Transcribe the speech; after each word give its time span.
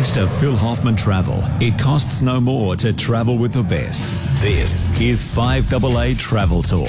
Thanks 0.00 0.12
to 0.12 0.26
Phil 0.40 0.56
Hoffman 0.56 0.96
Travel, 0.96 1.42
it 1.60 1.78
costs 1.78 2.22
no 2.22 2.40
more 2.40 2.74
to 2.74 2.90
travel 2.90 3.36
with 3.36 3.52
the 3.52 3.62
best. 3.62 4.06
This 4.40 4.98
is 4.98 5.22
5AA 5.22 6.18
Travel 6.18 6.62
Talk. 6.62 6.88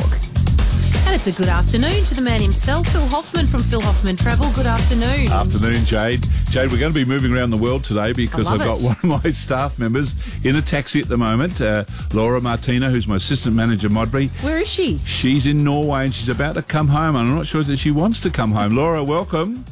And 1.05 1.13
it's 1.13 1.27
a 1.27 1.33
good 1.33 1.49
afternoon 1.49 2.05
to 2.05 2.15
the 2.15 2.21
man 2.21 2.39
himself, 2.39 2.87
Phil 2.87 3.05
Hoffman 3.07 3.47
from 3.47 3.63
Phil 3.63 3.81
Hoffman 3.81 4.15
Travel. 4.15 4.49
Good 4.55 4.65
afternoon. 4.65 5.29
Afternoon, 5.29 5.83
Jade. 5.83 6.25
Jade, 6.51 6.71
we're 6.71 6.79
going 6.79 6.93
to 6.93 6.97
be 6.97 7.03
moving 7.03 7.33
around 7.33 7.49
the 7.49 7.57
world 7.57 7.83
today 7.83 8.13
because 8.13 8.47
I 8.47 8.53
I've 8.53 8.59
love 8.59 8.67
got 8.67 8.79
it. 8.79 8.85
one 9.03 9.17
of 9.17 9.23
my 9.25 9.29
staff 9.29 9.77
members 9.77 10.15
in 10.45 10.55
a 10.55 10.61
taxi 10.61 11.01
at 11.01 11.09
the 11.09 11.17
moment, 11.17 11.59
uh, 11.59 11.83
Laura 12.13 12.39
Martina, 12.39 12.89
who's 12.91 13.09
my 13.09 13.17
assistant 13.17 13.53
manager, 13.53 13.89
Modbury. 13.89 14.29
Where 14.39 14.59
is 14.59 14.69
she? 14.69 14.99
She's 14.99 15.47
in 15.47 15.65
Norway 15.65 16.05
and 16.05 16.13
she's 16.15 16.29
about 16.29 16.55
to 16.55 16.61
come 16.61 16.87
home. 16.87 17.17
I'm 17.17 17.35
not 17.35 17.45
sure 17.45 17.61
that 17.61 17.75
she 17.75 17.91
wants 17.91 18.21
to 18.21 18.29
come 18.29 18.53
home. 18.53 18.73
Laura, 18.73 19.03
welcome. 19.03 19.65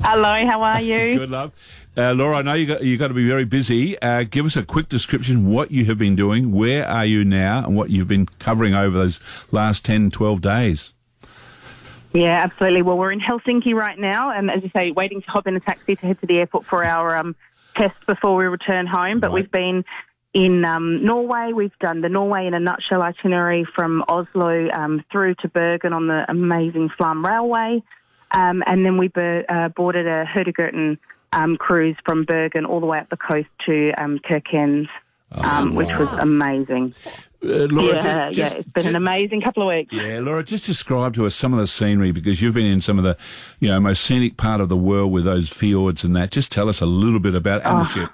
Hello, 0.00 0.46
how 0.46 0.62
are 0.62 0.80
you? 0.80 0.96
Good 1.18 1.30
love. 1.30 1.52
Uh, 1.96 2.12
Laura, 2.12 2.38
I 2.38 2.42
know 2.42 2.54
you 2.54 2.66
got 2.66 2.82
you 2.82 2.96
got 2.98 3.08
to 3.08 3.14
be 3.14 3.26
very 3.28 3.44
busy. 3.44 3.96
Uh, 4.02 4.24
give 4.28 4.44
us 4.46 4.56
a 4.56 4.64
quick 4.64 4.88
description 4.88 5.46
what 5.48 5.70
you 5.70 5.84
have 5.84 5.96
been 5.98 6.16
doing, 6.16 6.50
where 6.50 6.84
are 6.88 7.06
you 7.06 7.24
now, 7.24 7.64
and 7.64 7.76
what 7.76 7.90
you've 7.90 8.08
been 8.08 8.26
covering 8.26 8.74
over 8.74 8.98
those 8.98 9.20
last 9.52 9.84
10, 9.84 10.10
12 10.10 10.40
days. 10.40 10.92
Yeah, 12.12 12.38
absolutely. 12.42 12.82
Well, 12.82 12.98
we're 12.98 13.12
in 13.12 13.20
Helsinki 13.20 13.74
right 13.74 13.98
now, 13.98 14.30
and 14.30 14.50
as 14.50 14.62
you 14.64 14.70
say, 14.76 14.90
waiting 14.90 15.20
to 15.22 15.30
hop 15.30 15.46
in 15.46 15.54
a 15.54 15.60
taxi 15.60 15.94
to 15.96 16.06
head 16.06 16.20
to 16.20 16.26
the 16.26 16.38
airport 16.38 16.64
for 16.66 16.84
our 16.84 17.16
um, 17.16 17.36
test 17.76 17.94
before 18.08 18.34
we 18.36 18.44
return 18.46 18.86
home. 18.86 19.20
But 19.20 19.28
Right. 19.30 19.34
we've 19.42 19.50
been 19.50 19.84
in 20.32 20.64
um, 20.64 21.04
Norway. 21.04 21.52
We've 21.54 21.76
done 21.80 22.00
the 22.00 22.08
Norway 22.08 22.46
in 22.46 22.54
a 22.54 22.60
nutshell 22.60 23.02
itinerary 23.02 23.64
from 23.74 24.04
Oslo 24.08 24.68
um, 24.70 25.04
through 25.12 25.36
to 25.42 25.48
Bergen 25.48 25.92
on 25.92 26.08
the 26.08 26.24
amazing 26.28 26.88
Flam 26.96 27.24
Railway, 27.24 27.82
um, 28.32 28.64
and 28.66 28.84
then 28.84 28.96
we 28.98 29.06
ber- 29.08 29.44
uh, 29.48 29.68
boarded 29.68 30.08
a 30.08 30.24
Hurtigruten 30.24 30.98
um, 31.34 31.56
cruise 31.56 31.96
from 32.04 32.24
Bergen 32.24 32.64
all 32.64 32.80
the 32.80 32.86
way 32.86 32.98
up 32.98 33.10
the 33.10 33.16
coast 33.16 33.48
to 33.66 33.92
um, 33.98 34.18
Kirkenes. 34.18 34.88
Um, 35.44 35.74
which 35.74 35.90
was 35.98 36.08
amazing. 36.20 36.94
Uh, 37.42 37.66
Laura, 37.66 37.94
yeah, 37.96 38.30
just- 38.30 38.54
yeah, 38.54 38.58
it's 38.60 38.68
been 38.68 38.84
ju- 38.84 38.88
an 38.90 38.94
amazing 38.94 39.40
couple 39.42 39.64
of 39.64 39.68
weeks. 39.68 39.92
Yeah, 39.92 40.20
Laura, 40.20 40.44
just 40.44 40.64
describe 40.64 41.12
to 41.14 41.26
us 41.26 41.34
some 41.34 41.52
of 41.52 41.58
the 41.58 41.66
scenery 41.66 42.12
because 42.12 42.40
you've 42.40 42.54
been 42.54 42.66
in 42.66 42.80
some 42.80 42.98
of 42.98 43.04
the, 43.04 43.16
you 43.58 43.66
know, 43.68 43.80
most 43.80 44.04
scenic 44.04 44.36
part 44.36 44.60
of 44.60 44.68
the 44.68 44.76
world 44.76 45.10
with 45.10 45.24
those 45.24 45.48
fjords 45.48 46.04
and 46.04 46.14
that. 46.14 46.30
Just 46.30 46.52
tell 46.52 46.68
us 46.68 46.80
a 46.80 46.86
little 46.86 47.18
bit 47.18 47.34
about 47.34 47.62
and 47.66 47.80
the 47.80 47.84
ship. 47.84 48.10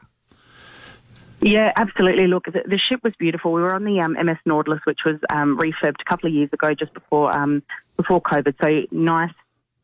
Yeah, 1.42 1.72
absolutely. 1.76 2.26
Look, 2.26 2.44
the, 2.46 2.62
the 2.66 2.78
ship 2.78 3.00
was 3.02 3.14
beautiful. 3.18 3.52
We 3.52 3.62
were 3.62 3.74
on 3.74 3.84
the 3.84 4.00
um, 4.00 4.12
MS 4.12 4.38
Nautilus, 4.46 4.80
which 4.84 5.00
was 5.04 5.16
um, 5.30 5.58
refurbed 5.58 6.00
a 6.00 6.04
couple 6.08 6.28
of 6.28 6.34
years 6.34 6.50
ago, 6.52 6.74
just 6.74 6.94
before 6.94 7.36
um, 7.38 7.62
before 7.96 8.20
COVID. 8.20 8.54
So 8.62 8.86
nice, 8.96 9.32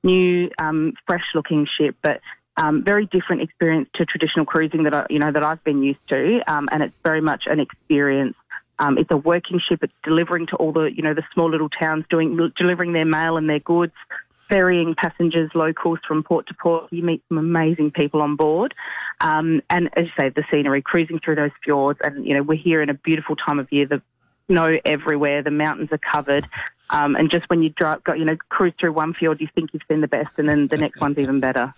new, 0.03 0.50
um, 0.59 0.93
fresh-looking 1.06 1.67
ship, 1.78 1.97
but 2.03 2.21
um, 2.57 2.83
very 2.83 3.07
different 3.07 3.43
experience 3.43 3.89
to 3.95 4.07
traditional 4.07 4.47
cruising 4.47 4.85
that 4.85 4.95
I, 4.95 5.07
you 5.11 5.19
know 5.19 5.31
that 5.31 5.43
I've 5.43 5.62
been 5.65 5.83
used 5.83 6.07
to, 6.09 6.41
um, 6.51 6.69
and 6.73 6.83
it's 6.83 6.95
very 7.05 7.21
much 7.21 7.45
an 7.47 7.61
experience. 7.61 8.37
Um, 8.79 8.99
it's 8.99 9.11
a 9.11 9.17
working 9.17 9.61
ship. 9.67 9.83
It's 9.83 9.93
delivering 10.05 10.47
to 10.49 10.57
all 10.57 10.73
the 10.73 10.84
you 10.84 11.03
know 11.03 11.15
the 11.15 11.25
small 11.34 11.51
little 11.51 11.69
towns, 11.69 12.05
doing 12.09 12.37
delivering 12.57 12.93
their 12.93 13.05
mail 13.05 13.37
and 13.37 13.49
their 13.49 13.61
goods, 13.61 13.95
ferrying 14.49 14.95
passengers, 14.95 15.51
locals 15.55 15.99
from 16.07 16.23
port 16.23 16.47
to 16.49 16.55
port. 16.55 16.93
You 16.93 17.03
meet 17.03 17.23
some 17.29 17.39
amazing 17.39 17.91
people 17.91 18.23
on 18.23 18.37
board. 18.37 18.75
Um, 19.21 19.62
and 19.71 19.91
as 19.97 20.07
you 20.07 20.12
say, 20.19 20.29
the 20.31 20.45
scenery, 20.51 20.83
cruising 20.83 21.19
through 21.19 21.37
those 21.37 21.53
fjords, 21.62 22.01
and 22.03 22.27
you 22.27 22.34
know 22.34 22.43
we're 22.43 22.59
here 22.59 22.83
in 22.83 22.91
a 22.91 22.95
beautiful 22.95 23.37
time 23.37 23.59
of 23.59 23.71
year. 23.71 23.87
The 23.87 24.03
snow 24.47 24.79
everywhere, 24.84 25.43
the 25.43 25.51
mountains 25.51 25.91
are 25.93 25.99
covered, 25.99 26.49
um, 26.91 27.17
and 27.17 27.31
just 27.31 27.48
when 27.51 27.62
you 27.62 27.70
drive, 27.70 28.03
go, 28.05 28.12
you 28.15 28.25
know, 28.25 28.37
cruise 28.48 28.73
through 28.79 28.92
one 28.92 29.12
fjord, 29.15 29.41
you 29.41 29.48
think 29.55 29.70
you've 29.73 29.83
seen 29.89 30.01
the 30.01 30.09
best, 30.09 30.39
and 30.39 30.48
then 30.48 30.69
the 30.69 30.77
next 30.77 31.01
one's 31.01 31.19
even 31.19 31.41
better. 31.41 31.75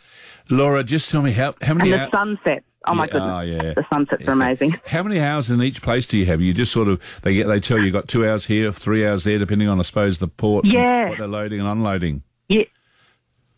Laura, 0.51 0.83
just 0.85 1.11
tell 1.11 1.23
me 1.23 1.33
how 1.33 1.55
how 1.63 1.75
many 1.75 1.93
And 1.93 2.03
the 2.13 2.17
sunsets, 2.17 2.65
oh 2.87 2.95
my 2.95 3.05
Yeah, 3.05 3.11
goodness, 3.13 3.33
oh, 3.35 3.41
yeah. 3.41 3.75
the 3.75 3.87
sunsets 3.93 4.25
are 4.27 4.33
amazing. 4.33 4.71
how 4.87 5.03
many 5.03 5.21
hours 5.21 5.51
in 5.51 5.63
each 5.63 5.83
place 5.83 6.07
do 6.07 6.17
you 6.19 6.27
have? 6.27 6.41
You 6.41 6.53
just 6.55 6.73
sort 6.73 6.89
of 6.89 7.03
they 7.23 7.35
get 7.35 7.47
they 7.47 7.61
tell 7.61 7.79
you 7.79 7.85
you 7.85 7.93
got 7.93 8.09
two 8.09 8.27
hours 8.29 8.47
here, 8.47 8.71
three 8.73 9.07
hours 9.07 9.25
there, 9.25 9.39
depending 9.39 9.69
on 9.69 9.79
I 9.79 9.83
suppose 9.83 10.19
the 10.19 10.29
port, 10.29 10.65
Yeah. 10.65 11.11
what 11.11 11.19
they're 11.19 11.27
loading 11.27 11.61
and 11.61 11.69
unloading. 11.69 12.23
Yeah. 12.49 12.65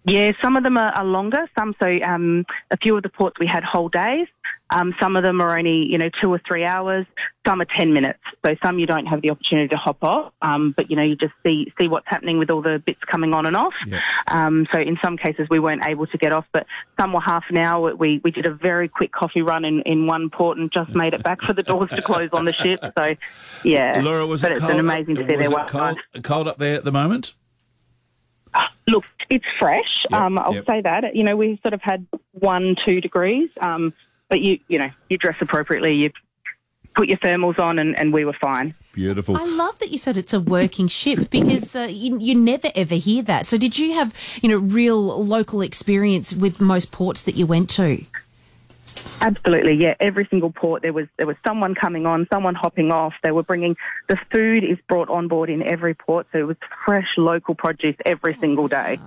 Yeah, 0.04 0.32
some 0.42 0.56
of 0.56 0.62
them 0.62 0.78
are, 0.78 0.92
are 0.92 1.04
longer. 1.04 1.46
Some, 1.58 1.74
so 1.82 1.98
um, 2.06 2.46
a 2.70 2.76
few 2.78 2.96
of 2.96 3.02
the 3.02 3.10
ports 3.10 3.36
we 3.38 3.46
had 3.46 3.62
whole 3.64 3.90
days. 3.90 4.28
Um, 4.74 4.94
some 5.00 5.16
of 5.16 5.22
them 5.22 5.40
are 5.40 5.58
only, 5.58 5.86
you 5.88 5.98
know, 5.98 6.10
two 6.20 6.30
or 6.30 6.40
three 6.46 6.64
hours. 6.64 7.06
Some 7.46 7.60
are 7.60 7.66
ten 7.76 7.92
minutes. 7.92 8.20
So 8.44 8.54
some 8.62 8.78
you 8.78 8.86
don't 8.86 9.06
have 9.06 9.22
the 9.22 9.30
opportunity 9.30 9.68
to 9.68 9.76
hop 9.76 9.98
off. 10.02 10.32
Um, 10.42 10.72
but 10.76 10.90
you 10.90 10.96
know, 10.96 11.02
you 11.02 11.16
just 11.16 11.32
see 11.42 11.72
see 11.80 11.88
what's 11.88 12.06
happening 12.08 12.38
with 12.38 12.50
all 12.50 12.62
the 12.62 12.82
bits 12.84 13.00
coming 13.10 13.34
on 13.34 13.46
and 13.46 13.56
off. 13.56 13.74
Yeah. 13.86 14.00
Um, 14.28 14.66
so 14.72 14.80
in 14.80 14.96
some 15.02 15.16
cases 15.16 15.48
we 15.50 15.58
weren't 15.58 15.86
able 15.86 16.06
to 16.06 16.18
get 16.18 16.32
off, 16.32 16.46
but 16.52 16.66
some 16.98 17.12
were 17.12 17.20
half 17.20 17.44
an 17.50 17.58
hour. 17.58 17.94
We 17.94 18.20
we 18.22 18.30
did 18.30 18.46
a 18.46 18.54
very 18.54 18.88
quick 18.88 19.12
coffee 19.12 19.42
run 19.42 19.64
in, 19.64 19.80
in 19.82 20.06
one 20.06 20.30
port 20.30 20.58
and 20.58 20.70
just 20.72 20.94
made 20.94 21.14
it 21.14 21.22
back 21.22 21.40
for 21.42 21.52
the 21.52 21.62
doors 21.62 21.90
to 21.90 22.02
close 22.02 22.30
on 22.32 22.44
the 22.44 22.52
ship. 22.52 22.80
So 22.96 23.16
yeah, 23.64 24.00
Laura, 24.04 24.26
was 24.26 24.42
but 24.42 24.52
it 24.52 24.58
it's 24.58 24.60
cold? 24.60 24.72
been 24.72 24.80
amazing 24.80 25.16
to 25.16 25.28
see 25.28 25.36
their 25.36 25.50
one 25.50 25.66
cold, 25.66 25.98
cold 26.22 26.48
up 26.48 26.58
there 26.58 26.76
at 26.76 26.84
the 26.84 26.92
moment? 26.92 27.32
Look, 28.86 29.04
it's 29.28 29.44
fresh. 29.60 29.84
Yep, 30.10 30.20
um, 30.20 30.38
I'll 30.38 30.54
yep. 30.54 30.64
say 30.68 30.80
that. 30.82 31.14
You 31.14 31.22
know, 31.22 31.36
we 31.36 31.60
sort 31.62 31.74
of 31.74 31.80
had 31.82 32.06
one, 32.32 32.74
two 32.84 33.00
degrees, 33.00 33.48
um, 33.60 33.94
but 34.30 34.40
you, 34.40 34.58
you 34.68 34.78
know, 34.78 34.88
you 35.10 35.18
dress 35.18 35.36
appropriately. 35.40 35.94
You 35.94 36.10
put 36.94 37.08
your 37.08 37.18
thermals 37.18 37.58
on, 37.58 37.78
and, 37.78 37.98
and 37.98 38.12
we 38.12 38.24
were 38.24 38.36
fine. 38.40 38.74
Beautiful. 38.92 39.36
I 39.36 39.44
love 39.44 39.78
that 39.80 39.90
you 39.90 39.98
said 39.98 40.16
it's 40.16 40.32
a 40.32 40.40
working 40.40 40.88
ship 40.88 41.30
because 41.30 41.76
uh, 41.76 41.88
you, 41.90 42.18
you 42.18 42.34
never 42.34 42.68
ever 42.74 42.94
hear 42.94 43.22
that. 43.24 43.46
So, 43.46 43.58
did 43.58 43.78
you 43.78 43.92
have 43.94 44.14
you 44.42 44.48
know 44.48 44.56
real 44.56 45.22
local 45.22 45.60
experience 45.60 46.34
with 46.34 46.60
most 46.60 46.90
ports 46.90 47.22
that 47.24 47.36
you 47.36 47.46
went 47.46 47.68
to? 47.70 48.04
Absolutely, 49.20 49.74
yeah. 49.74 49.94
Every 50.00 50.26
single 50.30 50.50
port, 50.50 50.82
there 50.82 50.92
was 50.92 51.06
there 51.18 51.26
was 51.26 51.36
someone 51.46 51.74
coming 51.74 52.06
on, 52.06 52.26
someone 52.32 52.54
hopping 52.54 52.90
off. 52.90 53.12
They 53.22 53.32
were 53.32 53.42
bringing 53.42 53.76
the 54.08 54.16
food 54.32 54.64
is 54.64 54.78
brought 54.88 55.08
on 55.08 55.28
board 55.28 55.50
in 55.50 55.62
every 55.62 55.94
port, 55.94 56.26
so 56.32 56.38
it 56.38 56.46
was 56.46 56.56
fresh 56.86 57.08
local 57.16 57.54
produce 57.54 57.96
every 58.06 58.36
single 58.40 58.66
day. 58.66 58.98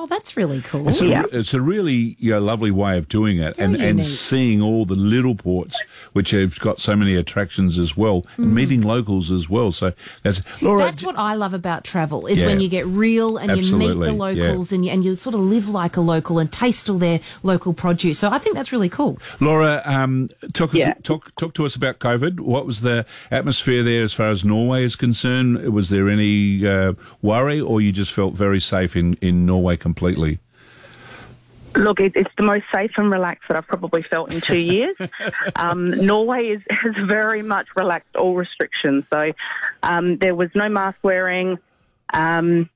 Oh, 0.00 0.06
that's 0.06 0.36
really 0.36 0.60
cool. 0.60 0.88
It's 0.88 1.00
a, 1.00 1.06
Yeah. 1.08 1.24
it's 1.32 1.52
a 1.54 1.60
really 1.60 2.16
you 2.20 2.30
know, 2.30 2.38
lovely 2.40 2.70
way 2.70 2.96
of 2.98 3.08
doing 3.08 3.40
it 3.40 3.56
and, 3.58 3.76
Very 3.76 3.88
and 3.88 3.98
unique. 3.98 4.04
seeing 4.04 4.62
all 4.62 4.84
the 4.84 4.94
little 4.94 5.34
ports 5.34 5.82
which 6.12 6.30
have 6.30 6.56
got 6.60 6.80
so 6.80 6.94
many 6.94 7.16
attractions 7.16 7.78
as 7.78 7.96
well 7.96 8.24
and 8.36 8.54
meeting 8.54 8.82
locals 8.82 9.32
as 9.32 9.50
well. 9.50 9.72
So 9.72 9.92
that's 10.22 10.40
Laura. 10.62 10.82
Mm. 10.82 10.86
That's 10.86 11.02
what 11.02 11.18
I 11.18 11.34
love 11.34 11.52
about 11.52 11.82
travel 11.82 12.28
is 12.28 12.38
Yeah. 12.40 12.46
when 12.46 12.60
you 12.60 12.68
get 12.68 12.86
real 12.86 13.38
and 13.38 13.50
you 13.50 13.56
meet 13.56 13.88
Absolutely, 13.90 14.06
the 14.06 14.12
yeah. 14.12 14.44
locals 14.46 14.70
and, 14.70 14.84
you, 14.84 14.92
and 14.92 15.04
you 15.04 15.16
sort 15.16 15.34
of 15.34 15.40
live 15.40 15.68
like 15.68 15.96
a 15.96 16.00
local 16.00 16.38
and 16.38 16.52
taste 16.52 16.88
all 16.88 16.98
their 16.98 17.18
local 17.42 17.72
produce. 17.74 18.20
So 18.20 18.30
I 18.30 18.38
think 18.38 18.54
that's 18.54 18.70
really 18.70 18.88
cool. 18.88 19.18
Laura, 19.40 19.82
um, 19.84 20.28
talk, 20.52 20.72
Yeah. 20.74 20.90
us, 20.90 20.96
talk 21.02 21.34
talk 21.34 21.54
to 21.54 21.64
us 21.66 21.74
about 21.74 21.98
COVID. 21.98 22.38
What 22.38 22.66
was 22.66 22.82
the 22.82 23.04
atmosphere 23.32 23.82
there 23.82 24.02
as 24.04 24.12
far 24.12 24.28
as 24.28 24.44
Norway 24.44 24.84
is 24.84 24.94
concerned? 24.94 25.72
Was 25.72 25.88
there 25.88 26.08
any 26.08 26.64
uh, 26.64 26.92
worry, 27.20 27.60
or 27.60 27.80
you 27.80 27.90
just 27.90 28.12
felt 28.12 28.34
very 28.34 28.60
safe 28.60 28.94
in, 28.94 29.14
in 29.20 29.44
Norway 29.44 29.76
completely? 29.88 30.38
Look, 31.74 32.00
it, 32.00 32.12
it's 32.14 32.30
the 32.36 32.42
most 32.42 32.64
safe 32.74 32.90
and 32.96 33.10
relaxed 33.12 33.44
that 33.48 33.56
I've 33.56 33.66
probably 33.66 34.02
felt 34.02 34.32
in 34.32 34.40
two 34.40 34.58
years. 34.58 34.96
um, 35.56 35.90
Norway 35.90 36.56
is, 36.56 36.62
has 36.70 36.94
very 37.08 37.42
much 37.42 37.66
relaxed 37.76 38.16
all 38.16 38.34
restrictions. 38.34 39.04
So 39.12 39.32
um, 39.82 40.18
there 40.18 40.34
was 40.34 40.50
no 40.54 40.68
mask 40.68 40.98
wearing. 41.02 41.58
Um, 42.12 42.68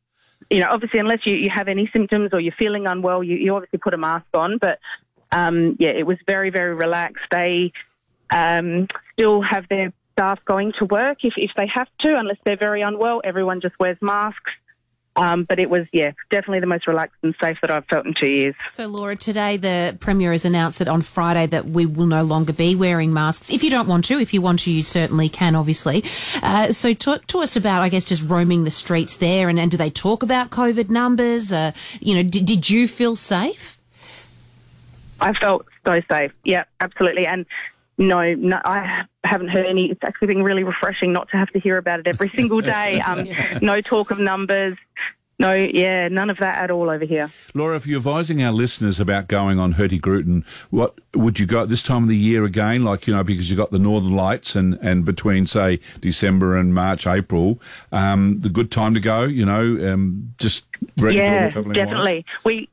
you 0.51 0.61
know, 0.61 0.69
obviously, 0.71 1.01
unless 1.01 1.21
you, 1.27 1.35
you 1.35 1.51
have 1.55 1.69
any 1.69 1.87
symptoms 1.87 2.31
or 2.33 2.41
you're 2.41 2.55
feeling 2.59 2.87
unwell, 2.87 3.23
you, 3.23 3.37
you 3.37 3.55
obviously 3.55 3.79
put 3.79 3.95
a 3.95 3.99
mask 3.99 4.27
on. 4.35 4.59
But 4.59 4.79
um, 5.31 5.77
yeah, 5.79 5.91
it 5.91 6.07
was 6.07 6.19
very, 6.27 6.51
very 6.51 6.75
relaxed. 6.75 7.25
They 7.31 7.73
um, 8.35 8.89
still 9.13 9.43
have 9.43 9.69
their 9.69 9.93
staff 10.13 10.39
going 10.47 10.73
to 10.79 10.85
work 10.87 11.19
if, 11.25 11.35
if 11.37 11.51
they 11.57 11.67
have 11.75 11.89
to, 12.01 12.17
unless 12.19 12.39
they're 12.45 12.57
very 12.57 12.83
unwell. 12.83 13.21
Everyone 13.25 13.61
just 13.61 13.75
wears 13.79 13.99
masks. 14.01 14.53
Um, 15.15 15.45
but 15.45 15.59
it 15.59 15.69
was, 15.69 15.87
yeah, 15.93 16.13
definitely 16.31 16.61
the 16.61 16.67
most 16.67 16.87
relaxed 16.87 17.17
and 17.23 17.35
safe 17.41 17.59
that 17.61 17.71
I've 17.71 17.85
felt 17.87 18.07
in 18.07 18.15
two 18.19 18.31
years. 18.31 18.55
So, 18.71 18.87
Laura, 18.87 19.15
today 19.15 19.59
the 19.59 19.97
Premier 20.01 20.33
has 20.33 20.45
announced 20.45 20.79
that 20.79 20.89
on 20.89 21.03
Friday 21.03 21.47
that 21.47 21.67
we 21.67 21.85
will 21.85 22.07
no 22.07 22.23
longer 22.23 22.53
be 22.53 22.75
wearing 22.75 23.13
masks. 23.13 23.51
If 23.51 23.63
you 23.63 23.69
don't 23.69 23.87
want 23.87 24.07
to, 24.07 24.19
if 24.19 24.33
you 24.33 24.41
want 24.41 24.61
to, 24.61 24.71
you 24.71 24.83
certainly 24.83 25.29
can, 25.29 25.55
obviously. 25.55 26.03
Uh, 26.43 26.71
so, 26.73 26.95
talk 26.95 27.27
to 27.29 27.41
us 27.41 27.57
about, 27.57 27.83
I 27.83 27.91
guess, 27.91 28.07
just 28.07 28.27
roaming 28.27 28.65
the 28.65 28.71
streets 28.71 29.17
there, 29.17 29.49
and, 29.51 29.59
and 29.61 29.71
do 29.71 29.77
they 29.77 29.91
talk 29.91 30.23
about 30.23 30.51
COVID 30.51 30.89
numbers? 30.89 31.53
Uh, 31.53 31.73
you 32.01 32.15
know, 32.15 32.23
did, 32.23 32.47
did 32.47 32.71
you 32.71 32.89
feel 32.89 33.15
safe? 33.15 33.79
I 35.21 35.33
felt 35.35 35.67
so 35.87 36.01
safe. 36.11 36.33
Yeah, 36.45 36.65
absolutely. 36.81 37.27
And 37.27 37.47
no, 37.99 38.35
no, 38.35 38.59
I 38.65 39.05
haven't 39.25 39.49
heard 39.49 39.67
any. 39.67 39.91
It's 39.91 40.01
actually 40.05 40.29
been 40.29 40.43
really 40.43 40.65
refreshing 40.65 41.13
not 41.13 41.29
to 41.31 41.37
have 41.37 41.51
to 41.51 41.61
hear 41.61 41.79
about 41.79 42.01
it 42.01 42.09
every 42.09 42.31
single 42.37 42.61
day. 42.61 43.01
Um, 43.01 43.29
No 43.61 43.81
talk 43.81 44.11
of 44.11 44.19
numbers. 44.19 44.77
No, 45.39 45.55
yeah, 45.55 46.07
none 46.07 46.31
of 46.31 46.37
that 46.39 46.63
at 46.63 46.71
all 46.71 46.89
over 46.89 47.05
here. 47.05 47.33
Laura, 47.53 47.75
if 47.75 47.85
you're 47.85 47.97
advising 47.97 48.43
our 48.45 48.53
listeners 48.53 49.01
about 49.01 49.27
going 49.27 49.59
on 49.59 49.75
Hurtigruten, 49.75 50.47
what 50.71 51.01
would 51.15 51.41
you 51.41 51.47
go 51.47 51.63
at 51.63 51.69
this 51.69 51.83
time 51.83 52.05
of 52.05 52.09
the 52.09 52.17
year 52.17 52.45
again? 52.45 52.85
Like, 52.85 53.09
you 53.09 53.15
know, 53.15 53.25
because 53.25 53.51
you've 53.51 53.57
got 53.57 53.73
the 53.73 53.79
Northern 53.79 54.13
Lights 54.15 54.55
and, 54.55 54.75
and 54.75 55.05
between, 55.05 55.47
say, 55.47 55.81
December 56.01 56.57
and 56.57 56.73
March, 56.73 57.09
April, 57.09 57.61
um, 57.91 58.41
the 58.41 58.51
good 58.51 58.71
time 58.71 58.95
to 58.95 59.01
go, 59.01 59.25
you 59.25 59.45
know, 59.45 59.93
um, 59.93 60.33
just 60.39 60.67
ready 60.99 61.17
yeah, 61.17 61.49
definitely. 61.49 62.25
We 62.45 62.69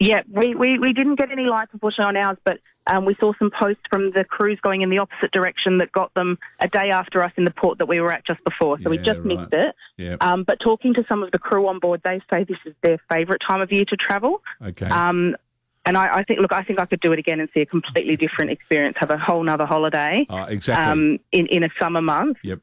Yeah, 0.00 0.22
we, 0.28 0.54
we, 0.54 0.78
we 0.78 0.94
didn't 0.94 1.16
get 1.16 1.30
any 1.30 1.44
lights, 1.44 1.70
unfortunately, 1.74 2.16
on 2.16 2.24
ours, 2.24 2.38
but 2.44 2.60
um, 2.86 3.04
we 3.04 3.14
saw 3.18 3.32
some 3.38 3.50
posts 3.50 3.82
from 3.90 4.10
the 4.12 4.24
crews 4.24 4.58
going 4.62 4.82
in 4.82 4.90
the 4.90 4.98
opposite 4.98 5.32
direction 5.32 5.78
that 5.78 5.90
got 5.92 6.12
them 6.14 6.38
a 6.60 6.68
day 6.68 6.90
after 6.90 7.22
us 7.22 7.32
in 7.36 7.44
the 7.44 7.50
port 7.50 7.78
that 7.78 7.86
we 7.86 8.00
were 8.00 8.12
at 8.12 8.26
just 8.26 8.42
before. 8.44 8.78
So 8.82 8.90
we 8.90 8.98
just 8.98 9.18
right. 9.20 9.24
missed 9.24 9.52
it. 9.52 9.74
Yeah. 9.96 10.16
Um, 10.20 10.44
but 10.44 10.58
talking 10.62 10.92
to 10.94 11.04
some 11.08 11.22
of 11.22 11.30
the 11.30 11.38
crew 11.38 11.66
on 11.68 11.78
board, 11.78 12.02
they 12.04 12.20
say 12.32 12.44
this 12.44 12.58
is 12.66 12.74
their 12.82 12.98
favourite 13.10 13.40
time 13.46 13.60
of 13.60 13.72
year 13.72 13.84
to 13.86 13.96
travel. 13.96 14.42
Okay. 14.62 14.86
Um, 14.86 15.36
and 15.86 15.96
I, 15.96 16.16
I 16.16 16.22
think, 16.24 16.40
look, 16.40 16.52
I 16.52 16.62
think 16.62 16.78
I 16.78 16.86
could 16.86 17.00
do 17.00 17.12
it 17.12 17.18
again 17.18 17.40
and 17.40 17.48
see 17.52 17.60
a 17.60 17.66
completely 17.66 18.16
different 18.16 18.50
experience, 18.50 18.96
have 19.00 19.10
a 19.10 19.18
whole 19.18 19.42
nother 19.42 19.66
holiday 19.66 20.26
Uh, 20.28 20.46
exactly. 20.48 20.84
um, 20.84 21.18
in, 21.32 21.46
in 21.46 21.64
a 21.64 21.68
summer 21.80 22.02
month. 22.02 22.38
yep. 22.42 22.60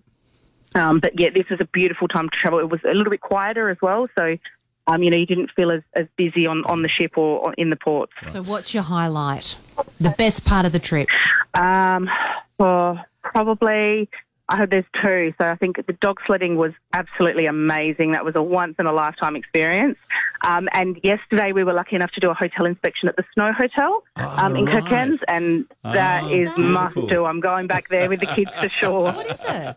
Um, 0.73 0.99
but 0.99 1.19
yeah, 1.19 1.29
this 1.33 1.45
is 1.49 1.59
a 1.59 1.65
beautiful 1.65 2.07
time 2.07 2.29
to 2.29 2.37
travel. 2.37 2.59
It 2.59 2.69
was 2.69 2.79
a 2.85 2.93
little 2.93 3.11
bit 3.11 3.21
quieter 3.21 3.69
as 3.69 3.77
well, 3.81 4.07
so 4.17 4.37
um, 4.93 5.03
you 5.03 5.09
know 5.09 5.17
you 5.17 5.25
didn't 5.25 5.51
feel 5.55 5.71
as, 5.71 5.81
as 5.95 6.07
busy 6.17 6.45
on, 6.45 6.63
on 6.65 6.81
the 6.81 6.89
ship 6.89 7.17
or, 7.17 7.39
or 7.39 7.53
in 7.57 7.69
the 7.69 7.75
ports. 7.75 8.13
So, 8.31 8.43
what's 8.43 8.73
your 8.73 8.83
highlight? 8.83 9.57
The 9.99 10.13
best 10.17 10.45
part 10.45 10.65
of 10.65 10.71
the 10.71 10.79
trip? 10.79 11.07
Um, 11.53 12.09
well, 12.57 13.03
probably 13.23 14.09
I 14.51 14.57
heard 14.57 14.69
there's 14.69 14.85
two. 15.01 15.33
So 15.39 15.47
I 15.47 15.55
think 15.55 15.77
the 15.87 15.93
dog 16.01 16.19
sledding 16.27 16.57
was 16.57 16.73
absolutely 16.91 17.45
amazing. 17.45 18.11
That 18.11 18.25
was 18.25 18.33
a 18.35 18.43
once 18.43 18.75
in 18.79 18.85
a 18.85 18.91
lifetime 18.91 19.37
experience. 19.37 19.97
Um, 20.45 20.67
and 20.73 20.99
yesterday 21.03 21.53
we 21.53 21.63
were 21.63 21.73
lucky 21.73 21.95
enough 21.95 22.11
to 22.11 22.19
do 22.19 22.29
a 22.29 22.33
hotel 22.33 22.65
inspection 22.65 23.07
at 23.07 23.15
the 23.15 23.23
Snow 23.33 23.49
Hotel 23.57 24.03
um, 24.17 24.57
in 24.57 24.65
right. 24.65 24.83
Kirkenes, 24.83 25.19
and 25.29 25.65
that 25.83 26.23
Oh, 26.25 26.33
is 26.33 26.49
must 26.57 26.95
do. 26.95 27.23
I'm 27.25 27.39
going 27.39 27.67
back 27.67 27.87
there 27.87 28.09
with 28.09 28.19
the 28.19 28.25
kids 28.27 28.51
for 28.59 28.69
sure. 28.81 29.01
What 29.03 29.25
is 29.27 29.43
it? 29.47 29.75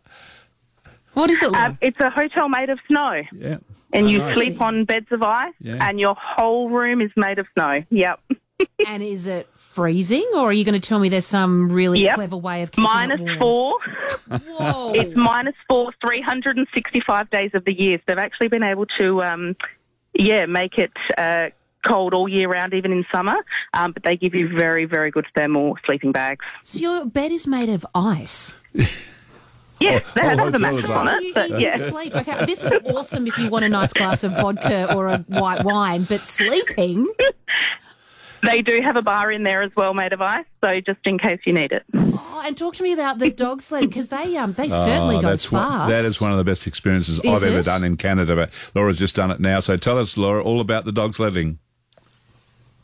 What 1.12 1.31
is 1.31 1.40
it, 1.43 1.52
Like? 1.52 1.69
Um, 1.69 1.78
it's 1.81 2.00
a 2.00 2.11
hotel 2.11 2.49
made 2.49 2.70
of 2.70 2.81
snow. 2.88 3.22
Yeah. 3.32 3.58
And 3.94 4.08
you 4.11 4.19
Nice. 4.19 4.35
sleep 4.35 4.61
on 4.61 4.85
beds 4.85 5.06
of 5.11 5.23
ice, 5.23 5.55
Yeah. 5.61 5.79
and 5.88 5.99
your 5.99 6.17
whole 6.19 6.69
room 6.69 7.00
is 7.00 7.11
made 7.17 7.38
of 7.38 7.46
snow. 7.56 7.75
Yep. 7.91 8.20
and 8.88 9.02
is 9.02 9.26
it 9.26 9.49
freezing, 9.56 10.29
or 10.35 10.41
are 10.49 10.52
you 10.52 10.64
going 10.64 10.79
to 10.81 10.87
tell 10.88 10.99
me 10.99 11.08
there's 11.08 11.26
some 11.26 11.70
really 11.73 12.02
Yep. 12.02 12.14
clever 12.17 12.37
way 12.37 12.62
of 12.62 12.70
keeping 12.73 12.85
Minus 12.85 13.20
it 13.20 13.25
warm? 13.25 13.79
four. 14.29 14.38
Whoa! 14.49 14.93
It's 14.96 15.17
minus 15.17 15.55
four, 15.69 15.93
365 16.06 17.31
days 17.31 17.50
of 17.55 17.64
the 17.64 17.73
year. 17.75 17.99
So 17.99 18.02
they've 18.08 18.19
actually 18.19 18.49
been 18.49 18.62
able 18.62 18.87
to, 19.00 19.23
um, 19.23 19.56
yeah, 20.14 20.47
make 20.47 20.79
it 20.79 20.93
uh, 21.19 21.47
cold 21.88 22.14
all 22.14 22.29
year 22.29 22.49
round, 22.49 22.73
even 22.75 22.93
in 22.93 23.05
summer. 23.12 23.35
Um, 23.75 23.93
but 23.93 24.02
they 24.05 24.17
give 24.17 24.35
you 24.35 24.49
very, 24.56 24.85
very 24.85 25.11
good 25.11 25.26
thermal 25.37 25.76
sleeping 25.87 26.12
bags. 26.12 26.44
so 26.62 26.79
your 26.79 27.05
bed 27.06 27.32
is 27.32 27.47
made 27.47 27.69
of 27.69 27.85
ice. 27.94 28.55
Yeah, 29.81 30.00
Oh, 30.05 30.11
they 30.15 30.21
oh, 30.23 30.29
have 30.29 30.38
a 30.38 30.43
hotel 30.43 30.61
mattress 30.61 30.88
on 30.91 31.09
ice. 31.09 31.15
So 31.15 31.19
it. 31.19 31.25
you 31.25 31.35
But 31.35 31.61
yeah. 31.61 31.76
sleep. 31.88 32.15
Okay, 32.15 32.47
this 32.47 32.62
is 32.65 32.73
awesome 32.87 33.26
if 33.26 33.37
you 33.38 33.50
want 33.50 33.65
a 33.65 33.69
nice 33.69 33.93
glass 33.93 34.23
of 34.25 34.32
vodka 34.32 34.94
or 34.94 35.09
a 35.09 35.19
white 35.29 35.65
wine, 35.65 36.05
but 36.05 36.23
sleeping. 36.23 37.06
They 38.47 38.61
do 38.61 38.79
have 38.82 38.97
a 38.97 39.00
bar 39.00 39.32
in 39.32 39.43
there 39.43 39.62
as 39.62 39.71
well 39.75 39.94
made 39.94 40.12
of 40.12 40.21
ice, 40.21 40.44
so 40.62 40.79
just 40.85 40.99
in 41.06 41.19
case 41.19 41.38
you 41.47 41.55
need 41.55 41.73
it. 41.73 41.82
Oh, 41.94 42.43
and 42.44 42.55
talk 42.55 42.75
to 42.75 42.82
me 42.82 42.93
about 42.93 43.19
the 43.19 43.31
dog 43.31 43.62
sled 43.62 43.88
because 43.88 44.11
they 44.11 44.37
um 44.37 44.53
they 44.53 44.69
certainly 44.69 45.17
Oh, 45.17 45.23
go 45.23 45.29
that's 45.31 45.47
fast. 45.47 45.81
One, 45.81 45.88
that 45.91 46.05
is 46.05 46.21
one 46.21 46.31
of 46.31 46.37
the 46.37 46.44
best 46.44 46.67
experiences 46.67 47.21
Is 47.21 47.25
I've 47.25 47.43
ever 47.43 47.62
done 47.62 47.85
in 47.85 47.97
Canada. 47.97 48.37
But 48.37 48.50
Laura's 48.75 48.99
just 48.99 49.17
done 49.17 49.31
it 49.31 49.41
now. 49.41 49.61
So 49.61 49.79
tell 49.79 49.99
us, 49.99 50.19
Laura, 50.19 50.44
all 50.44 50.61
about 50.61 50.85
the 50.85 50.93
dog 50.93 51.15
sledding. 51.15 51.59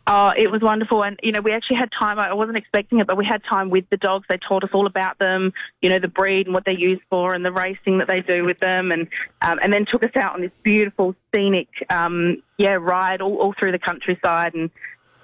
Oh, 0.07 0.33
it 0.37 0.51
was 0.51 0.61
wonderful. 0.61 1.05
And, 1.05 1.21
you 1.23 1.31
know, 1.31 1.41
we 1.41 1.53
actually 1.53 1.77
had 1.77 1.91
time. 1.99 2.19
I 2.19 2.33
wasn't 2.35 2.57
expecting 2.57 2.99
it, 2.99 3.07
but 3.07 3.17
we 3.17 3.25
had 3.25 3.43
time 3.45 3.71
with 3.71 3.89
the 3.91 3.97
dogs. 3.97 4.27
They 4.29 4.39
told 4.39 4.65
us 4.65 4.71
all 4.73 4.87
about 4.87 5.19
them, 5.19 5.53
you 5.83 5.89
know, 5.89 5.99
the 5.99 6.09
breed 6.09 6.47
and 6.47 6.55
what 6.55 6.65
they're 6.65 6.75
used 6.75 7.03
for 7.11 7.35
and 7.35 7.45
the 7.45 7.53
racing 7.53 7.99
that 7.99 8.09
they 8.09 8.21
do 8.21 8.45
with 8.45 8.59
them. 8.59 8.91
And, 8.91 9.09
um, 9.43 9.61
and 9.63 9.73
then 9.73 9.87
took 9.91 10.05
us 10.05 10.11
out 10.17 10.35
on 10.35 10.41
this 10.41 10.53
beautiful, 10.63 11.15
scenic, 11.33 11.69
um, 11.91 12.43
yeah, 12.57 12.77
ride 12.81 13.21
all, 13.21 13.37
all 13.37 13.55
through 13.57 13.73
the 13.73 13.79
countryside. 13.79 14.55
And, 14.55 14.71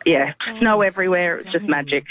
yeah, 0.04 0.34
snow 0.58 0.82
everywhere. 0.82 1.36
It 1.36 1.46
was 1.46 1.52
just 1.52 1.64
magic. 1.66 2.04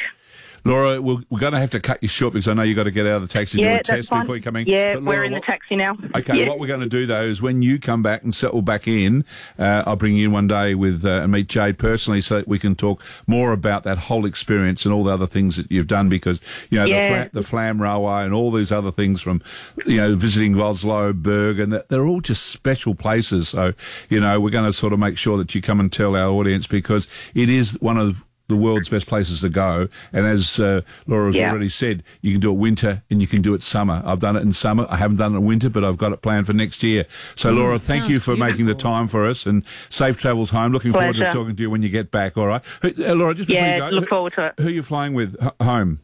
Laura, 0.66 1.00
we're, 1.00 1.18
we're 1.30 1.40
going 1.40 1.54
to 1.54 1.60
have 1.60 1.70
to 1.72 1.80
cut 1.80 2.00
you 2.02 2.08
short 2.10 2.34
because 2.34 2.48
I 2.48 2.54
know 2.54 2.64
you've 2.64 2.76
got 2.76 2.84
to 2.86 2.92
get 2.92 3.06
out 3.06 3.18
of 3.18 3.22
the 3.22 3.28
taxi 3.28 3.60
yeah, 3.62 3.76
do 3.76 3.80
a 3.82 3.84
test 3.84 4.10
fine. 4.10 4.22
before 4.22 4.36
you 4.36 4.42
come 4.42 4.56
in. 4.56 4.66
Yeah, 4.66 4.96
But 4.96 5.04
we're 5.04 5.14
Laura, 5.14 5.26
in 5.28 5.34
the 5.34 5.40
taxi 5.42 5.76
now. 5.76 5.96
Okay, 6.16 6.40
Yeah. 6.42 6.50
what 6.50 6.60
we're 6.60 6.66
going 6.68 6.80
to 6.82 6.90
do 6.90 7.06
though 7.06 7.24
is 7.24 7.40
when 7.42 7.62
you 7.62 7.78
come 7.80 8.02
back 8.02 8.24
and 8.24 8.34
settle 8.34 8.64
back 8.64 8.88
in, 8.88 9.24
uh, 9.60 9.84
I'll 9.86 9.96
bring 9.96 10.16
you 10.16 10.26
in 10.28 10.32
one 10.34 10.48
day 10.48 10.74
with 10.74 11.06
uh, 11.06 11.22
and 11.22 11.32
meet 11.32 11.48
Jade 11.48 11.78
personally, 11.78 12.20
so 12.22 12.38
that 12.38 12.48
we 12.48 12.58
can 12.58 12.76
talk 12.76 13.04
more 13.28 13.52
about 13.52 13.84
that 13.84 14.00
whole 14.00 14.26
experience 14.26 14.86
and 14.86 14.94
all 14.94 15.04
the 15.04 15.12
other 15.12 15.28
things 15.28 15.56
that 15.58 15.72
you've 15.72 15.86
done. 15.88 16.10
Because 16.10 16.42
you 16.72 16.80
know 16.80 16.86
Yeah. 16.86 17.10
the, 17.26 17.30
fla- 17.30 17.42
the 17.42 17.48
Flam 17.48 17.80
Railway 17.82 18.24
and 18.24 18.34
all 18.34 18.50
these 18.52 18.72
other 18.72 18.92
things 18.92 19.22
from 19.22 19.44
you 19.86 19.98
know 19.98 20.16
visiting 20.16 20.60
Oslo, 20.60 21.14
Berg, 21.14 21.60
and 21.60 21.72
that 21.74 21.90
they're 21.90 22.06
all 22.08 22.22
just 22.22 22.48
special 22.48 22.96
places. 22.96 23.50
So 23.50 23.74
you 24.10 24.20
know 24.20 24.42
we're 24.42 24.50
going 24.50 24.66
to 24.66 24.74
sort 24.74 24.94
of 24.94 25.00
make 25.00 25.18
sure 25.20 25.38
that 25.38 25.54
you 25.54 25.62
come 25.62 25.80
and 25.80 25.94
tell 25.94 26.16
our 26.16 26.30
audience 26.32 26.66
because 26.66 27.08
it 27.36 27.50
is 27.50 27.80
one 27.82 27.98
of 28.00 28.25
the 28.47 28.56
world's 28.56 28.89
best 28.89 29.07
places 29.07 29.42
to 29.42 29.50
go. 29.50 29.88
And 30.13 30.25
as 30.25 30.59
uh, 30.59 30.81
Laura 31.07 31.27
has 31.27 31.36
Yeah. 31.36 31.50
already 31.51 31.69
said, 31.69 32.03
you 32.21 32.31
can 32.31 32.39
do 32.42 32.51
it 32.51 32.56
winter 32.57 33.03
and 33.09 33.21
you 33.21 33.27
can 33.27 33.42
do 33.42 33.53
it 33.53 33.63
summer. 33.63 34.03
I've 34.06 34.19
done 34.19 34.36
it 34.36 34.44
in 34.44 34.53
summer. 34.53 34.86
I 34.89 34.97
haven't 34.97 35.18
done 35.18 35.33
it 35.33 35.38
in 35.38 35.45
winter, 35.45 35.69
but 35.69 35.83
I've 35.83 35.97
got 35.97 36.12
it 36.12 36.21
planned 36.21 36.45
for 36.45 36.53
next 36.53 36.83
year. 36.83 37.06
So, 37.36 37.51
Laura, 37.51 37.80
thank 37.80 38.07
you 38.09 38.19
for 38.19 38.36
making 38.36 38.68
the 38.68 38.75
time 38.75 39.07
for 39.07 39.25
us 39.25 39.45
and 39.45 39.63
safe 39.89 40.18
travels 40.18 40.51
home. 40.51 40.71
Looking 40.74 40.94
forward 40.94 41.15
to 41.15 41.25
talking 41.31 41.56
to 41.56 41.62
you 41.63 41.69
when 41.69 41.81
you 41.81 41.89
get 41.89 42.12
back. 42.12 42.38
All 42.38 42.47
right, 42.47 42.63
Who- 42.81 42.94
uh, 43.03 43.15
Laura. 43.15 43.33
Just 43.33 43.47
before 43.47 43.63
Yeah, 43.63 43.75
you 43.75 43.81
go, 43.81 43.89
look 43.95 44.03
who- 44.06 44.09
forward 44.09 44.33
to 44.33 44.45
it. 44.47 44.53
Who 44.59 44.68
are 44.68 44.71
you 44.71 44.83
flying 44.83 45.13
with 45.13 45.36
h- 45.42 45.50
home? 45.62 46.00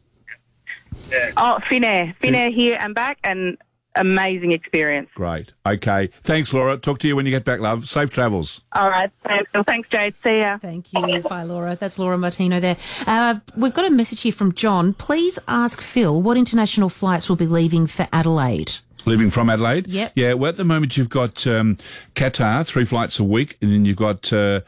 Oh, 1.38 1.59
Finnair. 1.69 2.15
Finnair 2.17 2.53
here 2.53 2.75
and 2.79 2.93
back, 2.95 3.17
and 3.23 3.57
amazing 3.95 4.51
experience. 4.51 5.09
Great. 5.15 5.51
Okay. 5.65 6.09
Thanks, 6.23 6.53
Laura. 6.53 6.77
Talk 6.77 6.99
to 6.99 7.07
you 7.07 7.15
when 7.15 7.25
you 7.25 7.31
get 7.31 7.43
back, 7.45 7.59
love. 7.59 7.88
Safe 7.88 8.09
travels. 8.09 8.61
All 8.73 8.89
right. 8.89 9.11
Thanks, 9.23 9.51
Well, 9.53 9.63
thanks 9.63 9.89
Jade. 9.89 10.13
See 10.23 10.39
ya. 10.39 10.57
Thank 10.57 10.93
you. 10.93 11.19
Bye, 11.21 11.43
Laura. 11.43 11.75
That's 11.79 11.99
Laura 11.99 12.17
Martino 12.17 12.59
there. 12.59 12.77
Uh, 13.05 13.35
we've 13.55 13.73
got 13.73 13.85
a 13.85 13.89
message 13.89 14.21
here 14.21 14.31
from 14.31 14.53
John. 14.53 14.93
Please 14.93 15.38
ask 15.47 15.81
Phil 15.81 16.21
what 16.21 16.38
international 16.38 16.89
flights 16.89 17.27
will 17.29 17.35
be 17.35 17.47
leaving 17.47 17.88
for 17.88 18.07
Adelaide. 18.13 18.73
Leaving 19.05 19.31
from 19.31 19.49
Adelaide? 19.49 19.88
Yep. 19.88 20.11
Yeah, 20.15 20.33
well, 20.33 20.49
at 20.49 20.57
the 20.57 20.63
moment 20.63 20.95
you've 20.95 21.09
got 21.09 21.47
um, 21.47 21.75
Qatar, 22.13 22.65
three 22.67 22.85
flights 22.85 23.19
a 23.19 23.23
week, 23.23 23.57
and 23.61 23.71
then 23.71 23.83
you've 23.83 23.97
got 23.97 24.31
uh, 24.31 24.61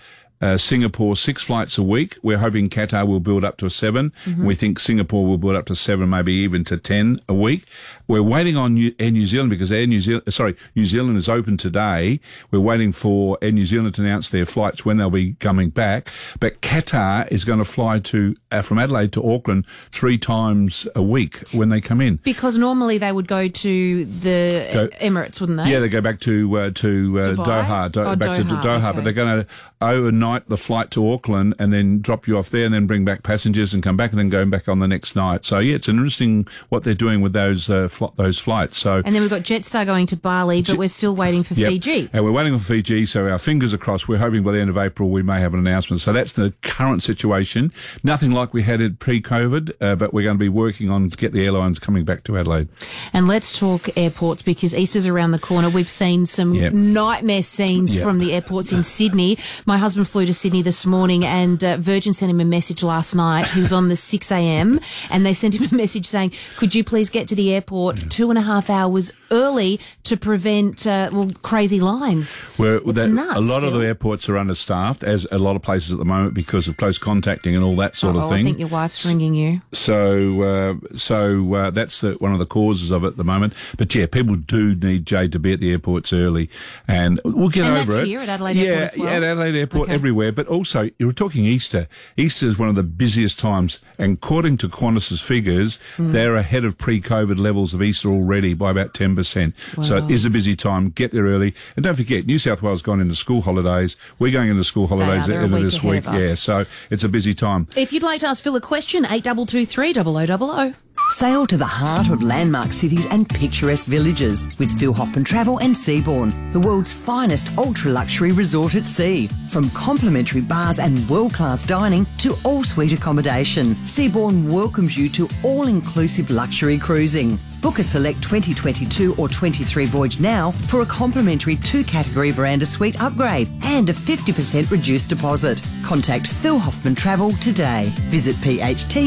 uh, 0.44 0.58
Singapore, 0.58 1.16
six 1.16 1.42
flights 1.42 1.78
a 1.78 1.84
week. 1.84 2.18
We're 2.22 2.38
hoping 2.40 2.70
Qatar 2.70 3.08
will 3.08 3.22
build 3.22 3.44
up 3.46 3.56
to 3.58 3.66
a 3.66 3.70
7 3.70 4.12
We 4.40 4.56
think 4.56 4.78
Singapore 4.80 5.26
will 5.26 5.38
build 5.38 5.56
up 5.56 5.66
to 5.68 5.76
seven, 5.76 6.10
maybe 6.10 6.34
even 6.34 6.64
to 6.66 6.78
10 6.78 7.20
a 7.30 7.34
week. 7.34 7.64
We're 8.08 8.22
waiting 8.24 8.58
on 8.58 8.74
New- 8.74 8.94
Air 9.00 9.12
New 9.12 9.26
Zealand 9.26 9.50
because 9.52 9.72
Air 9.72 9.88
New 9.88 10.02
Zealand, 10.02 10.34
sorry, 10.34 10.56
New 10.76 10.86
Zealand 10.86 11.16
is 11.18 11.30
open 11.30 11.56
today. 11.56 12.20
We're 12.52 12.60
waiting 12.60 12.92
for 12.92 13.38
Air 13.42 13.54
New 13.54 13.66
Zealand 13.66 13.96
to 13.96 14.02
announce 14.02 14.30
their 14.30 14.46
flights 14.46 14.84
when 14.86 14.98
they'll 14.98 15.10
be 15.10 15.34
coming 15.36 15.70
back. 15.70 16.10
But 16.42 16.62
Qatar 16.62 17.32
is 17.32 17.46
going 17.46 17.60
to 17.60 17.66
fly 17.66 18.00
to 18.00 18.36
uh, 18.52 18.62
from 18.62 18.80
Adelaide 18.80 19.14
to 19.14 19.24
Auckland 19.34 19.66
three 19.92 20.18
times 20.18 20.88
a 20.96 21.02
week 21.02 21.38
when 21.54 21.70
they 21.70 21.80
come 21.80 22.02
in. 22.02 22.18
Because 22.18 22.58
normally 22.58 22.98
they 22.98 23.12
would 23.14 23.28
go 23.30 23.48
to 23.48 24.06
the 24.06 24.70
Go- 24.74 24.88
Emirates, 25.00 25.40
wouldn't 25.40 25.58
they? 25.60 25.72
Yeah, 25.72 25.80
they 25.80 25.90
go 25.90 26.02
back 26.02 26.20
to 26.22 26.58
uh, 26.58 26.70
to 26.72 27.20
uh, 27.20 27.26
Doha, 27.36 27.92
do- 27.92 28.02
Oh, 28.02 28.16
back 28.18 28.36
to 28.38 28.44
Doha, 28.44 28.62
Doha, 28.62 28.90
okay. 28.90 28.96
but 28.96 29.04
they're 29.06 29.14
going 29.14 29.42
to 29.44 29.48
overnight 29.84 30.50
the 30.50 30.58
flight 30.58 30.90
to 30.92 31.12
Auckland 31.12 31.54
and 31.60 31.72
then 31.74 32.00
drop 32.00 32.28
you 32.28 32.38
off 32.38 32.50
there 32.50 32.66
and 32.66 32.74
then 32.74 32.88
bring 32.88 33.06
back 33.06 33.24
passengers 33.24 33.74
and 33.74 33.84
come 33.84 33.98
back 33.98 34.12
and 34.12 34.20
then 34.20 34.30
go 34.30 34.46
back 34.46 34.68
on 34.68 34.80
the 34.80 34.88
next 34.88 35.16
night. 35.16 35.46
So 35.46 35.60
yeah, 35.60 35.76
it's 35.76 35.88
interesting 35.90 36.48
what 36.70 36.84
they're 36.84 36.94
doing 36.94 37.22
with 37.22 37.34
those 37.34 37.70
uh, 37.70 37.88
fl- 37.88 38.14
those 38.16 38.40
flights. 38.40 38.78
So 38.78 39.02
And 39.06 39.14
then 39.14 39.22
we've 39.22 39.30
got 39.30 39.42
Jetstar 39.44 39.86
going 39.86 40.06
to 40.08 40.18
Bali, 40.18 40.62
but 40.62 40.78
we're 40.78 40.88
still 40.90 41.16
waiting 41.16 41.44
for 41.44 41.54
Yep. 41.54 41.70
Fiji. 41.70 42.10
And 42.14 42.24
we're 42.26 42.32
waiting 42.32 42.58
for 42.58 42.64
Fiji, 42.64 43.06
so 43.06 43.30
our 43.30 43.40
fingers 43.40 43.74
are 43.74 43.78
crossed. 43.78 44.08
We're 44.08 44.18
hoping 44.18 44.44
by 44.44 44.54
the 44.54 44.60
end 44.62 44.70
of 44.70 44.78
April 44.78 45.10
we 45.10 45.22
may 45.22 45.40
have 45.40 45.54
an 45.54 45.60
announcement. 45.60 46.02
So 46.02 46.14
that's 46.14 46.34
the 46.34 46.54
current 46.62 47.04
situation. 47.04 47.72
Nothing 48.04 48.32
like 48.32 48.54
we 48.54 48.64
had 48.64 48.82
it 48.82 49.00
pre-COVID, 49.00 49.74
uh, 49.82 49.96
but 49.96 50.14
we're 50.14 50.24
going 50.24 50.38
to 50.38 50.44
be 50.44 50.50
working 50.50 50.90
on 50.90 51.10
to 51.10 51.18
get 51.18 51.34
the 51.34 51.46
airlines 51.46 51.80
coming 51.80 52.06
back 52.06 52.24
to 52.26 52.38
Adelaide. 52.38 52.70
And 53.14 53.28
let's 53.28 53.58
talk 53.58 53.90
airports 53.98 54.42
because 54.42 54.74
Easter's 54.74 55.08
around 55.08 55.32
the 55.32 55.40
corner. 55.40 55.70
We've 55.70 55.90
seen 55.90 56.26
some 56.26 56.54
Yep. 56.54 56.74
nightmare 56.74 57.44
scenes 57.44 57.96
Yep. 57.96 58.04
from 58.04 58.20
the 58.20 58.34
airports 58.34 58.72
in 58.72 58.84
Sydney. 58.84 59.38
My 59.66 59.73
husband 59.78 60.08
flew 60.08 60.26
to 60.26 60.34
Sydney 60.34 60.62
this 60.62 60.86
morning 60.86 61.26
and 61.26 61.64
uh, 61.64 61.78
Virgin 61.78 62.14
sent 62.14 62.30
him 62.30 62.40
a 62.40 62.46
message 62.46 62.84
last 62.84 63.16
night. 63.16 63.48
He 63.48 63.62
was 63.62 63.74
on 63.74 63.90
the 63.90 63.96
6 63.96 64.32
a.m. 64.32 64.80
and 65.10 65.26
they 65.26 65.34
sent 65.34 65.56
him 65.56 65.68
a 65.72 65.76
message 65.76 66.08
saying, 66.08 66.32
could 66.58 66.76
you 66.76 66.84
please 66.84 67.10
get 67.10 67.28
to 67.28 67.36
the 67.36 67.54
airport 67.54 68.10
two 68.10 68.30
and 68.30 68.38
a 68.38 68.42
half 68.42 68.70
hours 68.70 69.12
early 69.34 69.80
to 70.04 70.16
prevent, 70.16 70.86
uh, 70.86 71.10
well, 71.12 71.32
crazy 71.42 71.80
lines. 71.80 72.42
It's 72.58 72.94
that, 72.94 73.10
nuts, 73.10 73.38
a 73.38 73.42
lot 73.42 73.64
of 73.64 73.74
the 73.74 73.80
airports 73.80 74.30
are 74.30 74.38
understaffed, 74.38 75.04
as 75.04 75.28
a 75.32 75.40
lot 75.40 75.56
of 75.56 75.62
places 75.62 75.92
at 75.92 76.00
the 76.00 76.06
moment, 76.06 76.34
because 76.34 76.68
of 76.68 76.78
close 76.78 76.98
contacting 76.98 77.56
and 77.56 77.64
all 77.64 77.76
that 77.78 77.96
sort 77.96 78.16
oh, 78.16 78.20
of 78.20 78.30
thing. 78.30 78.46
I 78.46 78.50
think 78.50 78.60
your 78.60 78.70
wife's 78.70 79.06
ringing 79.06 79.34
you. 79.34 79.62
So, 79.72 80.42
uh, 80.42 80.96
so 80.96 81.54
uh, 81.54 81.70
that's 81.72 82.02
the, 82.02 82.14
one 82.14 82.32
of 82.32 82.40
the 82.40 82.46
causes 82.46 82.92
of 82.92 83.04
it 83.04 83.08
at 83.08 83.18
the 83.18 83.24
moment. 83.24 83.54
But 83.78 83.94
yeah, 83.96 84.06
people 84.06 84.36
do 84.36 84.76
need 84.76 85.06
Jade 85.06 85.32
to 85.34 85.40
be 85.40 85.54
at 85.54 85.60
the 85.60 85.72
airports 85.72 86.14
early, 86.14 86.50
and 86.88 87.20
we'll 87.26 87.50
get 87.50 87.66
And 87.66 87.78
over 87.78 87.92
that's 87.92 88.04
it. 88.04 88.08
here 88.08 88.20
at 88.20 88.30
Adelaide 88.30 88.58
yeah, 88.58 88.64
Airport 88.64 88.84
as 88.84 88.98
well? 88.98 89.08
Yeah, 89.10 89.18
at 89.18 89.24
Adelaide 89.24 89.56
airport, 89.64 89.86
Okay. 89.90 89.94
everywhere. 89.94 90.32
But 90.32 90.48
also, 90.48 90.90
you 91.00 91.06
were 91.08 91.14
talking 91.14 91.46
Easter. 91.46 91.88
Easter 92.18 92.46
is 92.48 92.58
one 92.60 92.70
of 92.70 92.76
the 92.76 92.84
busiest 92.84 93.40
times, 93.40 93.80
and 93.98 94.18
according 94.18 94.58
to 94.58 94.68
Qantas's 94.70 95.22
figures, 95.22 95.80
Hmm. 95.98 96.12
they're 96.12 96.36
ahead 96.36 96.64
of 96.66 96.78
pre-COVID 96.78 97.38
levels 97.40 97.74
of 97.74 97.82
Easter 97.82 98.10
already 98.10 98.54
by 98.54 98.72
about 98.72 98.94
ten 98.94 99.16
percent. 99.16 99.54
So 99.82 99.98
it 99.98 100.10
is 100.12 100.26
a 100.26 100.30
busy 100.30 100.56
time. 100.56 100.90
Get 100.90 101.12
there 101.14 101.26
early, 101.26 101.54
and 101.76 101.84
don't 101.84 101.96
forget, 101.96 102.26
New 102.26 102.40
South 102.40 102.62
Wales 102.62 102.82
gone 102.82 103.02
into 103.02 103.16
school 103.16 103.42
holidays. 103.42 103.96
We're 104.20 104.32
going 104.32 104.50
into 104.50 104.64
school 104.64 104.88
holidays 104.88 105.24
are. 105.24 105.28
They're 105.28 105.42
a 105.42 105.44
at 105.46 105.50
the 105.50 105.56
end 105.58 105.66
of 105.66 105.72
this 105.72 105.84
week. 105.84 106.04
Yeah, 106.06 106.36
so 106.36 106.66
it's 106.90 107.04
a 107.04 107.10
busy 107.10 107.34
time. 107.34 107.68
If 107.76 107.92
you'd 107.94 108.04
like 108.04 108.20
to 108.22 108.28
ask 108.28 108.44
Phil 108.44 108.56
a 108.56 108.62
question, 108.62 109.06
eight 109.10 109.24
double 109.24 109.46
two 109.46 109.66
three 109.66 109.94
double 109.94 110.18
o 110.18 110.26
double 110.26 110.52
o. 110.52 110.74
Sail 111.14 111.46
to 111.46 111.58
the 111.58 111.64
heart 111.64 112.10
of 112.10 112.24
landmark 112.24 112.74
cities 112.74 113.06
and 113.12 113.30
picturesque 113.30 113.86
villages 113.86 114.48
with 114.58 114.80
Phil 114.80 114.94
Hoffman 114.94 115.24
Travel 115.24 115.60
and 115.60 115.76
Seabourn, 115.76 116.52
the 116.52 116.60
world's 116.60 116.92
finest 116.92 117.56
ultra 117.56 117.92
luxury 117.92 118.32
resort 118.32 118.74
at 118.74 118.88
sea. 118.88 119.30
From 119.48 119.70
complimentary 119.70 120.42
bars 120.42 120.80
and 120.80 121.08
world 121.08 121.36
class 121.36 121.66
dining 121.66 122.08
to 122.18 122.36
all 122.44 122.64
suite 122.64 122.94
accommodation, 122.94 123.76
Seabourn 123.86 124.52
welcomes 124.52 124.98
you 124.98 125.08
to 125.10 125.30
all 125.44 125.68
inclusive 125.68 126.32
luxury 126.32 126.80
cruising. 126.80 127.40
Book 127.62 127.78
a 127.78 127.84
select 127.84 128.24
2022 128.24 129.14
or 129.18 129.30
23 129.30 129.86
voyage 129.86 130.20
now 130.20 130.50
for 130.50 130.82
a 130.82 130.86
complimentary 130.88 131.58
two 131.58 131.84
category 131.84 132.32
veranda 132.32 132.66
suite 132.66 133.00
upgrade 133.00 133.54
and 133.66 133.88
a 133.88 133.94
50% 133.94 134.72
reduced 134.72 135.10
deposit. 135.10 135.62
Contact 135.84 136.26
Phil 136.26 136.58
Hoffman 136.58 136.96
Travel 136.96 137.34
today. 137.34 137.94
Visit 138.10 138.36
pht.com.au. 138.38 139.04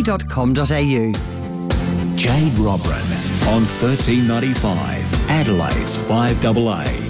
Jade 2.16 2.52
Robran 2.54 3.04
on 3.46 3.62
1395, 3.80 5.30
Adelaide's 5.30 5.98
5AA. 5.98 7.06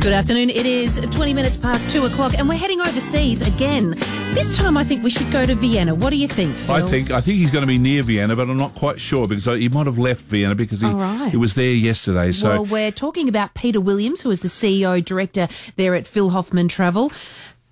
Good 0.00 0.14
afternoon. 0.14 0.48
It 0.48 0.64
is 0.64 0.98
20 1.10 1.34
minutes 1.34 1.58
past 1.58 1.90
two 1.90 2.06
o'clock, 2.06 2.32
and 2.38 2.48
we're 2.48 2.56
heading 2.56 2.80
overseas 2.80 3.42
again. 3.46 3.90
This 4.32 4.56
time, 4.56 4.78
I 4.78 4.82
think 4.82 5.04
we 5.04 5.10
should 5.10 5.30
go 5.30 5.44
to 5.44 5.54
Vienna. 5.54 5.94
What 5.94 6.08
do 6.08 6.16
you 6.16 6.26
think, 6.26 6.56
Phil? 6.56 6.74
I 6.74 6.88
think 6.88 7.10
I 7.10 7.20
think 7.20 7.36
he's 7.36 7.50
going 7.50 7.62
to 7.62 7.66
be 7.66 7.76
near 7.76 8.02
Vienna, 8.02 8.34
but 8.34 8.48
I'm 8.48 8.56
not 8.56 8.74
quite 8.74 8.98
sure 8.98 9.28
because 9.28 9.44
he 9.44 9.68
might 9.68 9.84
have 9.84 9.98
left 9.98 10.22
Vienna 10.22 10.54
because 10.54 10.80
he, 10.80 10.86
All 10.86 10.94
right. 10.94 11.30
he 11.30 11.36
was 11.36 11.54
there 11.54 11.70
yesterday. 11.70 12.32
So 12.32 12.48
well, 12.48 12.64
we're 12.64 12.92
talking 12.92 13.28
about 13.28 13.52
Peter 13.52 13.80
Williams, 13.80 14.22
who 14.22 14.30
is 14.30 14.40
the 14.40 14.48
CEO 14.48 15.04
director 15.04 15.48
there 15.76 15.94
at 15.94 16.06
Phil 16.06 16.30
Hoffman 16.30 16.68
Travel. 16.68 17.12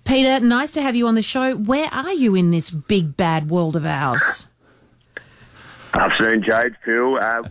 Peter, 0.09 0.39
nice 0.39 0.71
to 0.71 0.81
have 0.81 0.95
you 0.95 1.05
on 1.05 1.13
the 1.13 1.21
show. 1.21 1.55
Where 1.55 1.87
are 1.93 2.11
you 2.11 2.33
in 2.33 2.49
this 2.49 2.71
big 2.71 3.15
bad 3.15 3.47
world 3.47 3.75
of 3.75 3.85
ours? 3.85 4.49
Afternoon, 5.93 6.41
Jade. 6.41 6.75
Phil. 6.83 7.19
Uh, 7.21 7.43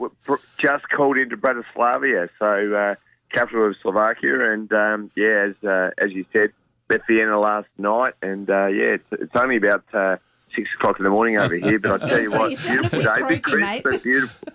just 0.58 0.88
called 0.88 1.18
into 1.18 1.36
Bratislava, 1.36 2.28
so 2.36 2.74
uh, 2.74 2.96
capital 3.32 3.68
of 3.68 3.76
Slovakia, 3.80 4.50
and 4.52 4.72
um, 4.72 5.08
yeah, 5.14 5.50
as 5.50 5.54
uh, 5.64 5.90
as 5.98 6.10
you 6.10 6.26
said, 6.32 6.50
left 6.90 7.04
Vienna 7.06 7.38
last 7.38 7.68
night, 7.78 8.14
and 8.22 8.50
uh, 8.50 8.66
yeah, 8.66 8.96
it's, 8.96 9.06
it's 9.12 9.36
only 9.36 9.56
about 9.56 9.84
uh, 9.92 10.16
six 10.52 10.68
o'clock 10.74 10.98
in 10.98 11.04
the 11.04 11.10
morning 11.10 11.38
over 11.38 11.54
here. 11.54 11.78
But 11.78 12.02
I 12.02 12.08
tell 12.08 12.20
you 12.20 12.30
So 12.30 12.38
what, 12.40 12.50
you 12.50 12.58
beautiful 12.58 13.02
day, 13.02 13.22
big 13.28 13.42
croaky, 13.44 13.50
crisp, 13.52 13.60
mate. 13.60 13.82
but 13.84 14.02
beautiful. 14.02 14.48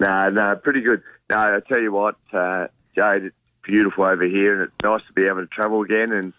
no, 0.00 0.30
no, 0.30 0.56
pretty 0.56 0.80
good. 0.80 1.00
No, 1.30 1.36
I 1.36 1.60
tell 1.68 1.80
you 1.80 1.92
what, 1.92 2.16
uh, 2.32 2.66
Jade, 2.96 3.30
beautiful 3.64 4.04
over 4.06 4.24
here, 4.24 4.54
and 4.54 4.62
it's 4.62 4.82
nice 4.82 5.02
to 5.06 5.12
be 5.12 5.26
able 5.26 5.40
to 5.40 5.46
travel 5.46 5.82
again, 5.82 6.12
and 6.12 6.32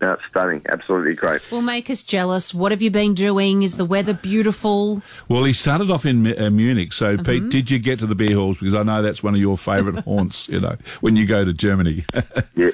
no, 0.00 0.14
it's 0.14 0.22
stunning, 0.28 0.62
absolutely 0.68 1.14
great. 1.14 1.48
Will 1.52 1.62
make 1.62 1.88
us 1.88 2.02
jealous. 2.02 2.52
What 2.52 2.72
have 2.72 2.82
you 2.82 2.90
been 2.90 3.14
doing? 3.14 3.62
Is 3.62 3.76
the 3.76 3.84
weather 3.84 4.12
beautiful? 4.14 5.00
Well, 5.28 5.44
he 5.44 5.52
started 5.52 5.92
off 5.92 6.04
in 6.04 6.36
uh, 6.36 6.50
Munich. 6.50 6.92
So, 6.92 7.16
Mm-hmm. 7.16 7.24
Pete, 7.24 7.48
did 7.50 7.70
you 7.70 7.78
get 7.78 8.00
to 8.00 8.06
the 8.06 8.16
beer 8.16 8.34
halls? 8.34 8.58
Because 8.58 8.74
I 8.74 8.82
know 8.82 9.00
that's 9.00 9.22
one 9.22 9.34
of 9.34 9.40
your 9.40 9.56
favourite 9.56 10.02
haunts. 10.04 10.48
You 10.48 10.58
know, 10.60 10.76
when 11.00 11.14
you 11.16 11.24
go 11.26 11.44
to 11.44 11.52
Germany. 11.52 12.04
Yeah. 12.56 12.70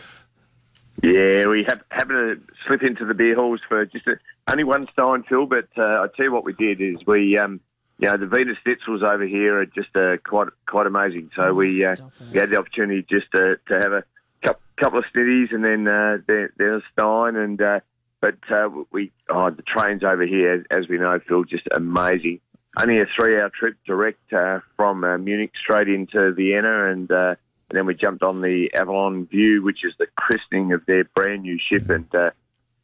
Yeah, 1.01 1.47
we 1.47 1.63
hap- 1.63 1.85
happened 1.93 2.41
to 2.49 2.53
slip 2.67 2.83
into 2.83 3.05
the 3.05 3.15
beer 3.15 3.37
halls 3.37 3.61
for 3.69 3.85
just 3.87 4.07
a, 4.09 4.19
only 4.51 4.65
one 4.65 4.85
stein 4.93 5.23
fill, 5.23 5.47
but 5.47 5.69
uh, 5.77 5.83
I 6.03 6.07
tell 6.17 6.25
you 6.27 6.33
what 6.33 6.45
we 6.45 6.53
did 6.55 6.81
is 6.81 6.97
we, 7.07 7.39
um, 7.39 7.61
you 7.99 8.09
know, 8.09 8.17
the 8.17 8.27
Wiener 8.27 8.57
Schnitzels 8.65 9.03
over 9.03 9.27
here 9.27 9.61
are 9.61 9.67
just 9.67 9.95
uh, 9.97 10.17
quite 10.25 10.49
quite 10.67 10.87
amazing. 10.87 11.31
So 11.35 11.53
we, 11.53 11.85
uh, 11.85 11.97
we 12.33 12.39
had 12.39 12.51
the 12.51 12.59
opportunity 12.59 13.05
just 13.09 13.27
to, 13.35 13.59
to 13.67 13.75
have 13.81 13.93
a 13.93 14.05
cou- 14.43 14.59
couple 14.77 15.01
of 15.01 15.05
snitties 15.15 15.53
and 15.53 15.65
then 15.65 15.89
uh, 15.89 16.19
there, 16.27 16.53
there's 16.57 16.83
a 16.83 16.87
stein 16.93 17.37
and 17.37 17.61
uh, 17.61 17.81
but 18.21 18.37
uh, 18.51 18.69
we 18.91 19.13
oh 19.29 19.51
the 19.51 19.63
trains 19.63 20.03
over 20.05 20.27
here, 20.27 20.65
as 20.71 20.89
we 20.89 20.99
know, 20.99 21.21
Phil, 21.27 21.45
just 21.45 21.69
amazing. 21.75 22.41
Only 22.81 23.01
a 23.01 23.07
three-hour 23.07 23.51
trip 23.51 23.77
direct 23.87 24.33
uh, 24.33 24.61
from 24.77 25.03
uh, 25.03 25.19
Munich 25.19 25.53
straight 25.61 25.89
into 25.89 26.33
Vienna, 26.33 26.91
and, 26.91 27.11
uh, 27.11 27.35
and 27.71 27.77
then 27.77 27.87
we 27.87 27.95
jumped 27.95 28.23
on 28.23 28.41
the 28.41 28.71
Avalon 28.75 29.27
View, 29.27 29.63
which 29.63 29.85
is 29.85 29.95
the 29.99 30.07
christening 30.17 30.73
of 30.73 30.85
their 30.87 31.05
brand 31.05 31.43
new 31.43 31.59
ship, 31.59 31.89
and 31.91 32.07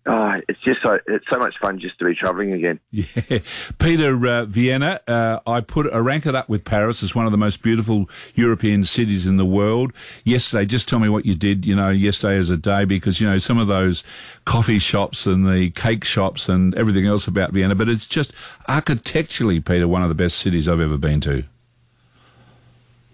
uh, 0.06 0.12
oh, 0.14 0.40
it's 0.48 0.60
just 0.60 0.82
so 0.82 0.98
it's 1.06 1.24
so 1.30 1.38
much 1.38 1.54
fun 1.58 1.78
just 1.78 1.98
to 1.98 2.04
be 2.04 2.14
travelling 2.14 2.52
again. 2.52 2.80
Yeah, 2.90 3.38
Peter 3.78 4.26
uh, 4.26 4.44
Vienna. 4.44 5.00
Uh, 5.08 5.40
I 5.46 5.60
put 5.60 5.90
I 5.92 5.98
rank 5.98 6.26
it 6.26 6.34
up 6.34 6.48
with 6.48 6.64
Paris 6.64 7.02
as 7.02 7.14
one 7.14 7.26
of 7.26 7.32
the 7.32 7.38
most 7.38 7.62
beautiful 7.62 8.08
European 8.34 8.84
cities 8.84 9.26
in 9.26 9.36
the 9.36 9.46
world. 9.46 9.92
Yesterday, 10.24 10.66
just 10.66 10.88
tell 10.88 10.98
me 10.98 11.08
what 11.08 11.24
you 11.24 11.34
did. 11.34 11.64
You 11.64 11.74
know, 11.74 11.90
yesterday 11.90 12.36
as 12.36 12.50
a 12.50 12.56
day 12.56 12.84
because 12.84 13.20
you 13.20 13.28
know 13.28 13.38
some 13.38 13.58
of 13.58 13.66
those 13.66 14.04
coffee 14.44 14.78
shops 14.78 15.26
and 15.26 15.46
the 15.46 15.70
cake 15.70 16.04
shops 16.04 16.48
and 16.48 16.74
everything 16.74 17.06
else 17.06 17.26
about 17.26 17.52
Vienna. 17.52 17.74
But 17.74 17.88
it's 17.88 18.06
just 18.06 18.32
architecturally, 18.68 19.60
Peter, 19.60 19.88
one 19.88 20.02
of 20.02 20.08
the 20.10 20.14
best 20.14 20.38
cities 20.38 20.68
I've 20.68 20.80
ever 20.80 20.98
been 20.98 21.20
to. 21.22 21.44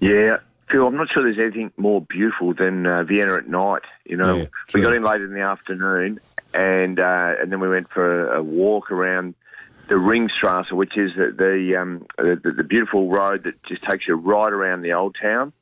Yeah, 0.00 0.38
Phil, 0.70 0.86
I'm 0.86 0.96
not 0.96 1.08
sure 1.12 1.24
there's 1.24 1.38
anything 1.38 1.72
more 1.76 2.00
beautiful 2.00 2.54
than 2.54 2.86
uh, 2.86 3.04
Vienna 3.04 3.34
at 3.34 3.48
night. 3.48 3.82
You 4.04 4.16
know, 4.16 4.36
Yeah, 4.36 4.44
we 4.74 4.82
got 4.82 4.94
in 4.94 5.02
late 5.02 5.20
in 5.20 5.34
the 5.34 5.40
afternoon, 5.40 6.20
and 6.54 6.98
uh, 6.98 7.34
and 7.40 7.50
then 7.50 7.60
we 7.60 7.68
went 7.68 7.90
for 7.90 8.32
a, 8.32 8.38
a 8.38 8.42
walk 8.42 8.90
around 8.90 9.34
the 9.88 9.96
Ringstrasse, 9.96 10.72
which 10.72 10.96
is 10.96 11.12
the 11.16 11.34
the, 11.36 11.76
um, 11.76 12.06
the 12.16 12.52
the 12.56 12.64
beautiful 12.64 13.08
road 13.08 13.44
that 13.44 13.62
just 13.64 13.82
takes 13.82 14.06
you 14.06 14.14
right 14.14 14.52
around 14.52 14.82
the 14.82 14.94
old 14.94 15.16
town. 15.20 15.52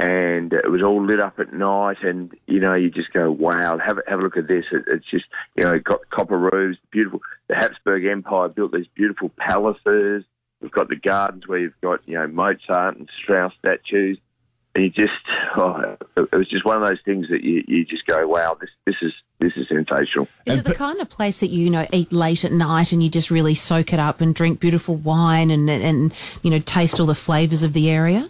And 0.00 0.52
it 0.52 0.70
was 0.70 0.80
all 0.80 1.04
lit 1.04 1.20
up 1.20 1.40
at 1.40 1.52
night, 1.52 2.02
and 2.02 2.32
you 2.46 2.60
know 2.60 2.74
you 2.74 2.88
just 2.88 3.12
go, 3.12 3.30
"Wow! 3.32 3.78
Have 3.78 3.98
a, 3.98 4.02
have 4.06 4.20
a 4.20 4.22
look 4.22 4.36
at 4.36 4.46
this." 4.46 4.64
It, 4.70 4.84
it's 4.86 5.10
just 5.10 5.24
you 5.56 5.64
know 5.64 5.78
got 5.80 6.08
copper 6.10 6.38
roofs, 6.38 6.78
beautiful. 6.90 7.20
The 7.48 7.56
Habsburg 7.56 8.04
Empire 8.04 8.48
built 8.48 8.72
these 8.72 8.86
beautiful 8.94 9.30
palaces. 9.30 10.24
We've 10.60 10.70
got 10.70 10.88
the 10.88 10.96
gardens 10.96 11.48
where 11.48 11.58
you've 11.58 11.80
got 11.80 12.00
you 12.06 12.14
know 12.14 12.28
Mozart 12.28 12.96
and 12.96 13.08
Strauss 13.20 13.52
statues, 13.58 14.18
and 14.78 14.84
you 14.84 14.90
just 14.90 15.12
oh, 15.56 15.96
it 16.16 16.32
was 16.32 16.48
just 16.48 16.64
one 16.64 16.76
of 16.76 16.82
those 16.84 17.00
things 17.04 17.28
that 17.30 17.42
you, 17.42 17.64
you 17.66 17.84
just 17.84 18.06
go, 18.06 18.26
wow, 18.28 18.56
this 18.60 18.70
this 18.86 18.94
is 19.02 19.12
this 19.40 19.52
is 19.56 19.66
sensational. 19.68 20.26
Is 20.46 20.52
And 20.52 20.60
it 20.60 20.64
the 20.64 20.70
pe- 20.70 20.76
kind 20.76 21.00
of 21.00 21.08
place 21.10 21.40
that 21.40 21.48
you, 21.48 21.64
you 21.64 21.70
know 21.70 21.86
eat 21.92 22.12
late 22.12 22.44
at 22.44 22.52
night 22.52 22.92
and 22.92 23.02
you 23.02 23.10
just 23.10 23.30
really 23.30 23.54
soak 23.54 23.92
it 23.92 23.98
up 23.98 24.20
and 24.20 24.34
drink 24.34 24.60
beautiful 24.60 24.94
wine 24.94 25.50
and 25.50 25.68
and, 25.68 25.82
and 25.82 26.14
you 26.42 26.50
know 26.50 26.58
taste 26.60 27.00
all 27.00 27.06
the 27.06 27.14
flavours 27.14 27.62
of 27.62 27.72
the 27.72 27.90
area? 27.90 28.28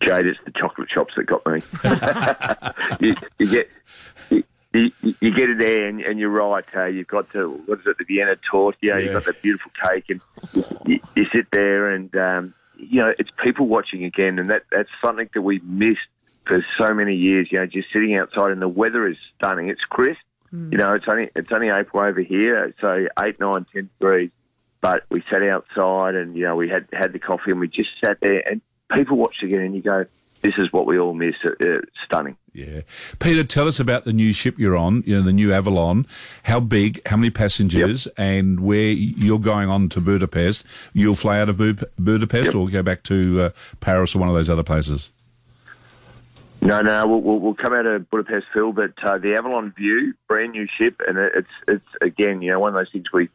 Jade, 0.00 0.26
it's 0.26 0.38
the 0.44 0.52
chocolate 0.52 0.88
shops 0.90 1.12
that 1.16 1.24
got 1.26 1.44
me. 1.46 1.60
you, 3.08 3.14
you 3.38 3.50
get. 3.50 3.70
You, 4.30 4.44
you, 5.02 5.14
you 5.20 5.34
get 5.34 5.48
it 5.50 5.58
there, 5.58 5.88
and, 5.88 6.00
and 6.02 6.18
you're 6.18 6.28
right. 6.30 6.64
Uh, 6.76 6.84
you've 6.84 7.06
got 7.08 7.30
to 7.32 7.50
what 7.66 7.80
is 7.80 7.86
it, 7.86 7.96
the 7.98 8.04
Vienna 8.04 8.36
torte? 8.50 8.76
You 8.80 8.90
know, 8.90 8.96
Yeah. 8.98 9.04
you've 9.04 9.12
got 9.14 9.24
that 9.24 9.40
beautiful 9.42 9.72
cake, 9.82 10.04
and 10.10 10.20
you, 10.86 11.00
you 11.14 11.24
sit 11.34 11.46
there, 11.52 11.90
and 11.90 12.14
um, 12.16 12.54
you 12.78 13.00
know 13.00 13.12
it's 13.18 13.30
people 13.42 13.66
watching 13.66 14.04
again, 14.04 14.38
and 14.38 14.50
that 14.50 14.62
that's 14.70 14.90
something 15.04 15.28
that 15.34 15.42
we 15.42 15.60
missed 15.60 16.00
for 16.44 16.64
so 16.78 16.94
many 16.94 17.14
years. 17.14 17.48
You 17.50 17.58
know, 17.58 17.66
just 17.66 17.92
sitting 17.92 18.18
outside, 18.18 18.50
and 18.50 18.62
the 18.62 18.68
weather 18.68 19.06
is 19.06 19.16
stunning. 19.36 19.68
It's 19.68 19.82
crisp. 19.82 20.20
You 20.72 20.78
know, 20.78 20.94
it's 20.94 21.04
only 21.08 21.30
it's 21.36 21.52
only 21.52 21.68
April 21.68 22.02
over 22.02 22.20
here, 22.20 22.74
so 22.80 23.06
eight, 23.22 23.38
nine, 23.38 23.66
ten 23.72 23.90
degrees. 23.98 24.30
But 24.80 25.04
we 25.10 25.22
sat 25.30 25.42
outside, 25.42 26.14
and 26.14 26.36
you 26.36 26.44
know, 26.44 26.56
we 26.56 26.68
had 26.68 26.88
had 26.92 27.12
the 27.12 27.18
coffee, 27.18 27.50
and 27.50 27.60
we 27.60 27.68
just 27.68 27.90
sat 28.02 28.18
there, 28.22 28.42
and 28.48 28.62
people 28.90 29.16
watched 29.16 29.42
again, 29.42 29.60
and 29.60 29.74
you 29.74 29.82
go, 29.82 30.06
"This 30.40 30.54
is 30.56 30.72
what 30.72 30.86
we 30.86 30.98
all 30.98 31.12
miss." 31.12 31.34
Uh, 31.44 31.80
stunning. 32.04 32.36
Yeah, 32.58 32.80
Peter, 33.20 33.44
tell 33.44 33.68
us 33.68 33.78
about 33.78 34.04
the 34.04 34.12
new 34.12 34.32
ship 34.32 34.58
you're 34.58 34.76
on. 34.76 35.02
You 35.06 35.16
know, 35.16 35.22
the 35.22 35.32
new 35.32 35.52
Avalon. 35.52 36.06
How 36.44 36.58
big? 36.60 37.00
How 37.06 37.16
many 37.16 37.30
passengers? 37.30 38.06
And 38.16 38.60
where 38.60 38.88
you're 38.90 39.38
going 39.38 39.68
on 39.68 39.88
to 39.90 40.00
Budapest? 40.00 40.66
You'll 40.92 41.14
fly 41.14 41.38
out 41.40 41.48
of 41.48 41.56
Bu- 41.58 41.86
Budapest, 41.98 42.46
Yep. 42.46 42.54
or 42.56 42.68
go 42.68 42.82
back 42.82 43.02
to 43.04 43.40
uh, 43.42 43.50
Paris 43.80 44.14
or 44.14 44.18
one 44.18 44.28
of 44.28 44.34
those 44.34 44.48
other 44.48 44.64
places. 44.64 45.10
No, 46.60 46.80
no, 46.80 47.06
we'll, 47.06 47.20
we'll, 47.20 47.38
we'll 47.38 47.54
come 47.54 47.72
out 47.72 47.86
of 47.86 48.10
Budapest, 48.10 48.46
Phil, 48.52 48.72
but 48.72 48.90
uh, 49.04 49.18
the 49.18 49.34
Avalon 49.36 49.72
View, 49.76 50.14
brand 50.26 50.52
new 50.52 50.66
ship, 50.76 51.00
and 51.06 51.16
it's 51.16 51.46
it's 51.68 51.86
again, 52.02 52.42
you 52.42 52.50
know, 52.50 52.58
one 52.58 52.70
of 52.70 52.74
those 52.74 52.90
things 52.90 53.06
we, 53.12 53.28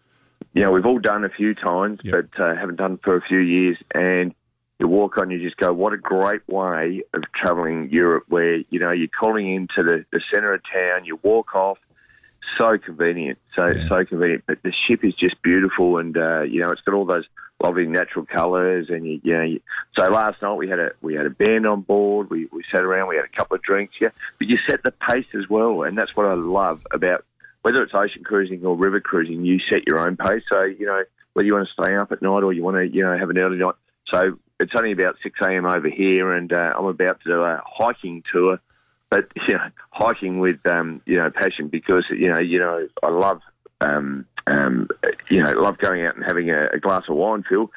you 0.54 0.64
know, 0.66 0.72
we've 0.72 0.86
all 0.86 1.00
done 1.00 1.24
a 1.24 1.30
few 1.30 1.56
times, 1.56 2.02
Yep. 2.04 2.14
but 2.36 2.44
uh, 2.44 2.56
haven't 2.56 2.76
done 2.76 2.98
for 3.02 3.16
a 3.16 3.22
few 3.22 3.40
years. 3.40 3.78
And 3.96 4.36
you 4.84 4.90
walk 4.90 5.18
on, 5.18 5.32
you 5.32 5.40
just 5.42 5.58
go, 5.58 5.72
what 5.72 5.94
a 5.94 5.98
great 5.98 6.42
way 6.48 7.04
of 7.14 7.24
travelling 7.34 7.90
Europe, 7.90 8.26
where 8.28 8.58
you 8.70 8.80
know 8.80 8.92
you're 8.92 9.08
calling 9.08 9.52
into 9.54 9.82
the, 9.82 10.06
the 10.12 10.22
centre 10.32 10.54
of 10.54 10.62
town, 10.72 11.06
you 11.06 11.18
walk 11.24 11.56
off, 11.56 11.78
so 12.58 12.78
convenient, 12.78 13.40
so 13.56 13.68
Yeah. 13.68 13.88
so 13.88 14.06
convenient. 14.06 14.44
But 14.46 14.62
the 14.62 14.74
ship 14.86 15.04
is 15.04 15.16
just 15.16 15.42
beautiful, 15.42 15.98
and 15.98 16.18
uh, 16.18 16.42
you 16.42 16.62
know, 16.62 16.70
it's 16.72 16.82
got 16.82 16.94
all 16.94 17.06
those 17.06 17.26
lovely 17.64 17.88
natural 17.88 18.26
colours, 18.26 18.90
and 18.90 19.06
you, 19.06 19.22
you 19.24 19.34
know. 19.34 19.44
You, 19.44 19.62
so 19.98 20.10
last 20.10 20.42
night 20.42 20.56
we 20.56 20.68
had 20.68 20.80
a 20.80 20.92
we 21.02 21.16
had 21.16 21.26
a 21.26 21.30
band 21.30 21.66
on 21.66 21.82
board. 21.82 22.30
We 22.30 22.50
we 22.52 22.64
sat 22.70 22.82
around. 22.82 23.08
We 23.08 23.16
had 23.16 23.26
a 23.26 23.36
couple 23.38 23.56
of 23.56 23.64
drinks. 23.64 23.96
Yeah, 24.02 24.10
but 24.38 24.48
you 24.48 24.58
set 24.68 24.84
the 24.84 24.92
pace 24.92 25.28
as 25.34 25.50
well, 25.50 25.84
and 25.84 25.98
that's 25.98 26.16
what 26.16 26.26
I 26.26 26.34
love 26.34 26.86
about 26.92 27.24
whether 27.62 27.82
it's 27.82 27.94
ocean 27.94 28.26
cruising 28.26 28.66
or 28.66 28.76
river 28.76 29.00
cruising. 29.00 29.46
You 29.46 29.60
set 29.70 29.88
your 29.88 30.06
own 30.06 30.18
pace. 30.18 30.44
So 30.52 30.66
you 30.66 30.86
know 30.86 31.04
whether 31.32 31.46
you 31.46 31.54
want 31.54 31.70
to 31.70 31.82
stay 31.84 31.96
up 31.96 32.12
at 32.12 32.22
night 32.22 32.44
or 32.44 32.52
you 32.52 32.64
want 32.64 32.76
to 32.76 32.88
you 32.88 33.04
know 33.04 33.18
have 33.18 33.30
an 33.30 33.42
early 33.42 33.58
night. 33.58 33.76
So 34.14 34.38
it's 34.64 34.76
only 34.76 34.92
about 34.92 35.16
six 35.22 35.40
a.m. 35.42 35.66
over 35.66 35.90
here, 35.90 36.34
and 36.34 36.52
uh, 36.52 36.72
I'm 36.78 36.86
about 36.86 37.22
to 37.22 37.30
do 37.30 37.42
a 37.42 37.62
hiking 37.66 38.24
tour. 38.32 38.60
But 39.10 39.28
you 39.48 39.56
know, 39.56 39.70
hiking 39.92 40.40
with 40.40 40.60
um, 40.70 41.02
you 41.06 41.18
know 41.18 41.30
passion 41.30 41.68
because 41.68 42.06
you 42.10 42.30
know 42.30 42.40
you 42.40 42.60
know 42.60 42.88
I 43.04 43.10
love 43.10 43.42
um, 43.82 44.26
um, 44.48 44.88
you 45.30 45.44
know, 45.44 45.52
love 45.52 45.78
going 45.78 46.04
out 46.04 46.16
and 46.16 46.26
having 46.26 46.50
a, 46.50 46.68
a 46.74 46.80
glass 46.80 47.04
of 47.10 47.16
wine, 47.16 47.44
Phil. 47.48 47.72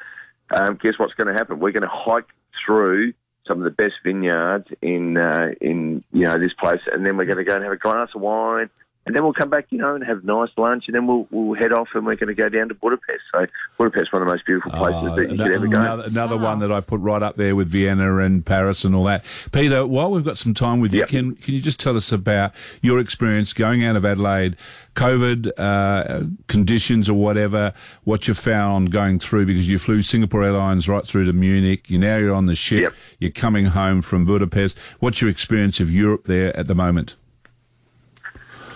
Um, 0.55 0.79
guess 0.81 0.93
what's 0.97 1.13
going 1.13 1.27
to 1.27 1.33
happen? 1.33 1.59
We're 1.59 1.71
going 1.71 1.83
to 1.83 1.89
hike 1.91 2.29
through 2.65 3.13
some 3.47 3.59
of 3.59 3.63
the 3.63 3.71
best 3.71 3.95
vineyards 4.03 4.67
in 4.81 5.17
uh, 5.17 5.49
in 5.61 6.03
you 6.11 6.25
know 6.25 6.37
this 6.37 6.53
place, 6.61 6.81
and 6.91 7.05
then 7.05 7.17
we're 7.17 7.25
going 7.25 7.37
to 7.37 7.43
go 7.43 7.55
and 7.55 7.63
have 7.63 7.73
a 7.73 7.77
glass 7.77 8.09
of 8.15 8.21
wine, 8.21 8.69
and 9.07 9.15
then 9.15 9.23
we'll 9.23 9.33
come 9.33 9.49
back, 9.49 9.65
you 9.71 9.77
know, 9.79 9.95
and 9.95 10.03
have 10.05 10.23
nice 10.23 10.49
lunch, 10.57 10.83
and 10.87 10.95
then 10.95 11.07
we'll 11.07 11.27
we'll 11.31 11.55
head 11.57 11.71
off, 11.73 11.87
and 11.95 12.05
we're 12.05 12.15
going 12.15 12.33
to 12.35 12.39
go 12.39 12.49
down 12.49 12.67
to 12.69 12.75
Budapest. 12.75 13.21
So 13.33 13.45
Budapest, 13.77 14.13
one 14.13 14.21
of 14.21 14.27
the 14.27 14.33
most 14.33 14.45
beautiful 14.45 14.71
places 14.71 15.01
Oh, 15.03 15.15
that 15.15 15.21
you 15.23 15.29
another, 15.33 15.49
could 15.49 15.55
ever 15.55 15.67
go. 15.67 15.79
Another, 15.81 16.03
another 16.03 16.37
one 16.37 16.59
that 16.59 16.71
I 16.71 16.81
put 16.81 16.99
right 17.01 17.23
up 17.23 17.37
there 17.37 17.55
with 17.55 17.69
Vienna 17.69 18.17
and 18.17 18.45
Paris 18.45 18.83
and 18.83 18.93
all 18.93 19.05
that. 19.05 19.23
Peter, 19.51 19.87
while 19.87 20.11
we've 20.11 20.25
got 20.25 20.37
some 20.37 20.53
time 20.53 20.79
with 20.79 20.93
you, 20.93 20.99
Yep. 20.99 21.09
can 21.09 21.35
can 21.35 21.53
you 21.53 21.61
just 21.61 21.79
tell 21.79 21.95
us 21.97 22.11
about 22.11 22.51
your 22.81 22.99
experience 22.99 23.53
going 23.53 23.83
out 23.83 23.95
of 23.95 24.05
Adelaide, 24.05 24.55
COVID 24.95 25.51
uh, 25.57 26.23
conditions 26.47 27.07
or 27.07 27.13
whatever, 27.13 27.73
what 28.03 28.27
you 28.27 28.33
found 28.33 28.91
going 28.91 29.19
through 29.19 29.45
because 29.45 29.69
you 29.69 29.77
flew 29.77 30.01
Singapore 30.01 30.43
Airlines 30.43 30.89
right 30.89 31.05
through 31.05 31.25
to 31.25 31.33
Munich. 31.33 31.89
You 31.89 31.99
now 31.99 32.17
you're 32.17 32.33
on 32.35 32.47
the 32.47 32.55
ship. 32.55 32.81
Yep. 32.81 32.93
You're 33.19 33.31
coming 33.31 33.67
home 33.67 34.01
from 34.01 34.25
Budapest. 34.25 34.77
What's 34.99 35.21
your 35.21 35.29
experience 35.29 35.79
of 35.79 35.91
Europe 35.91 36.23
there 36.25 36.55
at 36.57 36.67
the 36.67 36.75
moment? 36.75 37.15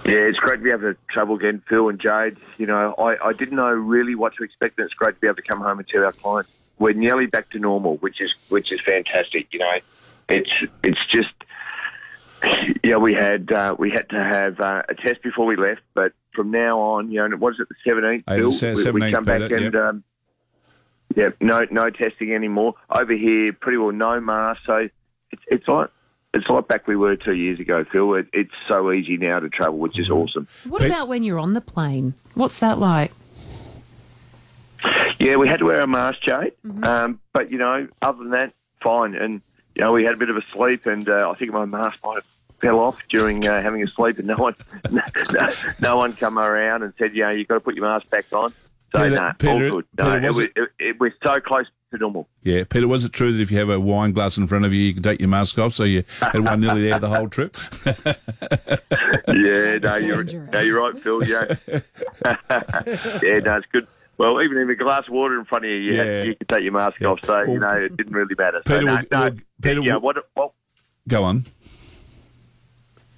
Yeah, 0.04 0.14
it's 0.14 0.40
great 0.40 0.58
to 0.58 0.64
be 0.64 0.72
able 0.72 0.94
to 0.94 0.98
travel 1.10 1.36
again, 1.36 1.62
Phil 1.68 1.90
and 1.90 2.00
Jade. 2.00 2.38
You 2.58 2.66
know, 2.66 2.96
I, 2.98 3.28
I 3.28 3.34
didn't 3.34 3.56
know 3.56 3.72
really 3.72 4.16
what 4.16 4.36
to 4.36 4.44
expect, 4.44 4.80
and 4.80 4.86
it's 4.86 4.96
great 4.96 5.16
to 5.16 5.22
be 5.22 5.28
able 5.28 5.36
to 5.36 5.44
come 5.44 5.62
home 5.62 5.78
and 5.80 5.88
tell 5.88 6.04
our 6.04 6.12
clients 6.12 6.50
we're 6.82 6.94
nearly 6.94 7.28
back 7.28 7.50
to 7.52 7.60
normal, 7.60 7.98
which 7.98 8.20
is 8.20 8.34
which 8.50 8.72
is 8.72 8.82
fantastic. 8.82 9.54
You 9.54 9.60
know, 9.60 9.78
it's 10.28 10.52
it's 10.84 11.00
just 11.12 11.34
yeah, 12.84 12.98
we 12.98 13.14
had 13.14 13.52
uh, 13.52 13.76
we 13.78 13.92
had 13.92 14.10
to 14.10 14.22
have 14.22 14.60
uh, 14.60 14.82
a 14.90 14.96
test 14.96 15.22
before 15.22 15.46
we 15.46 15.56
left, 15.56 15.82
but 15.94 16.14
from 16.34 16.50
now 16.50 16.80
on, 16.80 17.12
you 17.12 17.20
know, 17.20 17.26
and 17.26 17.40
what 17.40 17.54
is 17.54 17.60
it, 17.60 17.70
the 17.70 17.76
seventeenth? 17.86 18.24
We, 18.76 19.08
we 19.08 19.12
come 19.12 19.26
back 19.26 19.42
and 19.52 19.74
yep. 19.74 19.76
um, 19.76 20.04
yeah, 21.16 21.30
no 21.40 21.62
no 21.70 21.90
testing 21.92 22.34
anymore 22.34 22.74
over 22.90 23.14
here. 23.14 23.54
Pretty 23.54 23.78
well 23.78 23.92
no 23.92 24.20
mask, 24.20 24.62
so 24.66 24.78
it's 25.32 25.44
it's 25.48 25.68
like. 25.68 25.90
It's 26.34 26.48
like 26.48 26.68
back 26.68 26.88
we 26.88 26.96
were 26.96 27.16
two 27.18 27.34
years 27.34 27.60
ago, 27.60 27.84
Phil. 27.84 28.14
It, 28.16 28.28
it's 28.32 28.54
so 28.70 28.92
easy 28.92 29.18
now 29.18 29.40
to 29.40 29.50
travel, 29.50 29.80
which 29.80 30.00
is 30.00 30.10
awesome. 30.10 30.48
What 30.68 30.84
about 30.84 31.08
when 31.10 31.24
you're 31.24 31.40
on 31.40 31.54
the 31.54 31.62
plane? 31.62 32.14
What's 32.36 32.60
that 32.60 32.78
like? 32.80 33.12
Yeah, 35.20 35.36
we 35.36 35.48
had 35.48 35.60
to 35.60 35.66
wear 35.66 35.82
a 35.82 35.88
mask, 35.88 36.22
Jade. 36.22 36.54
Mm-hmm. 36.66 36.84
Um, 36.84 37.20
but 37.34 37.52
you 37.52 37.58
know, 37.58 37.88
other 38.02 38.20
than 38.20 38.32
that, 38.32 38.54
fine. 38.80 39.14
And 39.16 39.42
you 39.76 39.82
know, 39.82 39.92
we 39.92 40.04
had 40.06 40.14
a 40.14 40.18
bit 40.18 40.30
of 40.30 40.38
a 40.38 40.42
sleep, 40.54 40.86
and 40.86 41.08
uh, 41.08 41.30
I 41.30 41.36
think 41.38 41.52
my 41.52 41.66
mask 41.66 42.00
might 42.04 42.16
have 42.16 42.26
fell 42.60 42.80
off 42.80 42.98
during 43.10 43.46
uh, 43.48 43.62
having 43.62 43.84
a 43.84 43.88
sleep, 43.88 44.18
and 44.18 44.28
no 44.28 44.38
one, 44.38 44.56
no, 44.92 45.02
no 45.82 45.98
one 45.98 46.14
come 46.14 46.40
around 46.40 46.84
and 46.84 46.94
said, 46.98 47.14
you 47.14 47.24
know, 47.24 47.30
you've 47.32 47.48
got 47.48 47.56
to 47.56 47.60
put 47.60 47.76
your 47.76 47.86
mask 47.86 48.10
back 48.10 48.26
on. 48.32 48.52
So 48.94 49.04
Peter- 49.04 49.10
no, 49.44 49.52
all 49.52 49.60
good. 49.60 49.86
No, 49.98 50.06
Peter, 50.06 50.18
it, 50.18 50.28
was 50.28 50.36
was, 50.38 50.46
it- 50.46 50.52
it, 50.56 50.70
it, 50.80 51.00
we're 51.00 51.14
so 51.24 51.40
close 51.40 51.66
to 51.92 51.98
normal. 51.98 52.28
Yeah, 52.44 52.64
Peter, 52.68 52.88
was 52.88 53.04
it 53.04 53.14
true 53.14 53.32
that 53.34 53.42
if 53.42 53.52
you 53.52 53.58
have 53.60 53.70
a 53.70 53.80
wine 53.80 54.12
glass 54.14 54.38
in 54.38 54.48
front 54.48 54.66
of 54.66 54.74
you, 54.74 54.82
you 54.82 54.94
can 54.94 55.04
take 55.04 55.20
your 55.20 55.30
mask 55.30 55.58
off? 55.60 55.74
So 55.74 55.84
you 55.84 56.04
had 56.22 56.44
one 56.44 56.62
nearly 56.62 56.82
there 56.90 57.00
the 57.00 57.10
whole 57.10 57.30
trip. 57.30 57.58
Yeah, 59.28 59.78
no, 59.78 59.96
you're, 59.98 60.24
no, 60.24 60.60
you're 60.60 60.82
right, 60.82 61.02
Phil. 61.04 61.24
Yeah, 61.26 61.46
yeah, 62.50 63.40
no, 63.40 63.58
it's 63.58 63.66
good. 63.72 63.88
Well, 64.18 64.42
even 64.42 64.58
if 64.58 64.70
a 64.70 64.76
glass 64.76 65.08
of 65.08 65.14
water 65.14 65.38
in 65.40 65.46
front 65.46 65.66
of 65.66 65.72
you, 65.72 65.78
you, 65.78 65.94
Yeah. 65.94 66.24
you 66.24 66.36
can 66.36 66.48
take 66.48 66.64
your 66.64 66.74
mask 66.74 67.00
Yeah. 67.00 67.08
off. 67.10 67.20
So 67.24 67.34
Well, 67.34 67.48
you 67.50 67.60
know, 67.60 67.70
it 67.70 67.96
didn't 67.98 68.14
really 68.14 68.36
matter. 68.38 68.62
So 68.68 68.74
Peter, 68.80 68.86
no, 68.86 68.96
would- 68.98 69.12
no, 69.12 69.24
would- 69.24 69.42
Peter, 69.62 69.82
yeah, 69.82 69.94
would- 69.96 70.04
what, 70.04 70.16
what 70.34 70.52
Go 71.08 71.24
on. 71.24 71.46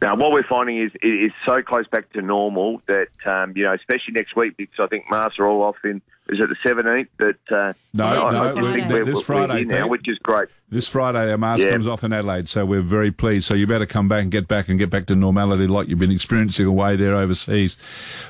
Now, 0.03 0.15
what 0.15 0.31
we're 0.31 0.43
finding 0.47 0.77
is 0.77 0.91
it 1.01 1.07
is 1.07 1.31
so 1.47 1.61
close 1.61 1.87
back 1.87 2.11
to 2.13 2.21
normal 2.21 2.81
that 2.87 3.07
um, 3.25 3.53
you 3.55 3.63
know, 3.63 3.73
especially 3.73 4.13
next 4.15 4.35
week, 4.35 4.55
because 4.57 4.79
I 4.79 4.87
think 4.87 5.05
masks 5.09 5.39
are 5.39 5.47
all 5.47 5.63
off 5.63 5.77
in 5.83 6.01
is 6.29 6.39
it 6.39 6.47
the 6.49 6.55
seventeenth? 6.65 7.09
But 7.17 7.35
uh, 7.53 7.73
No, 7.93 8.05
I- 8.05 8.27
I 8.27 8.31
no, 8.31 8.43
just 8.43 8.55
we're- 8.55 8.73
think 8.73 8.91
we're, 8.91 9.05
this 9.05 9.15
we're 9.15 9.21
Friday, 9.23 9.59
here 9.59 9.79
now, 9.79 9.87
which 9.87 10.07
is 10.07 10.17
great. 10.19 10.47
This 10.69 10.87
Friday, 10.87 11.31
our 11.31 11.37
mask 11.37 11.63
Yeah. 11.63 11.71
comes 11.71 11.85
off 11.87 12.03
in 12.03 12.13
Adelaide, 12.13 12.47
so 12.49 12.65
we're 12.65 12.81
very 12.81 13.11
pleased. 13.11 13.45
So 13.45 13.53
you 13.55 13.67
better 13.67 13.85
come 13.85 14.07
back 14.07 14.21
and 14.23 14.31
get 14.31 14.47
back 14.47 14.69
and 14.69 14.79
get 14.79 14.89
back 14.89 15.05
to 15.07 15.15
normality 15.15 15.67
like 15.67 15.87
you've 15.89 15.99
been 15.99 16.11
experiencing 16.11 16.65
away 16.65 16.95
there 16.95 17.13
overseas. 17.15 17.77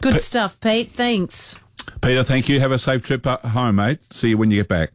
Good 0.01 0.19
stuff, 0.19 0.59
Pete. 0.59 0.91
Thanks. 0.91 1.55
Peter, 2.01 2.23
thank 2.23 2.49
you. 2.49 2.59
Have 2.59 2.71
a 2.71 2.79
safe 2.79 3.01
trip 3.03 3.25
uh, 3.27 3.37
home, 3.37 3.75
mate. 3.75 3.99
See 4.11 4.29
you 4.29 4.37
when 4.37 4.49
you 4.51 4.57
get 4.57 4.67
back. 4.69 4.91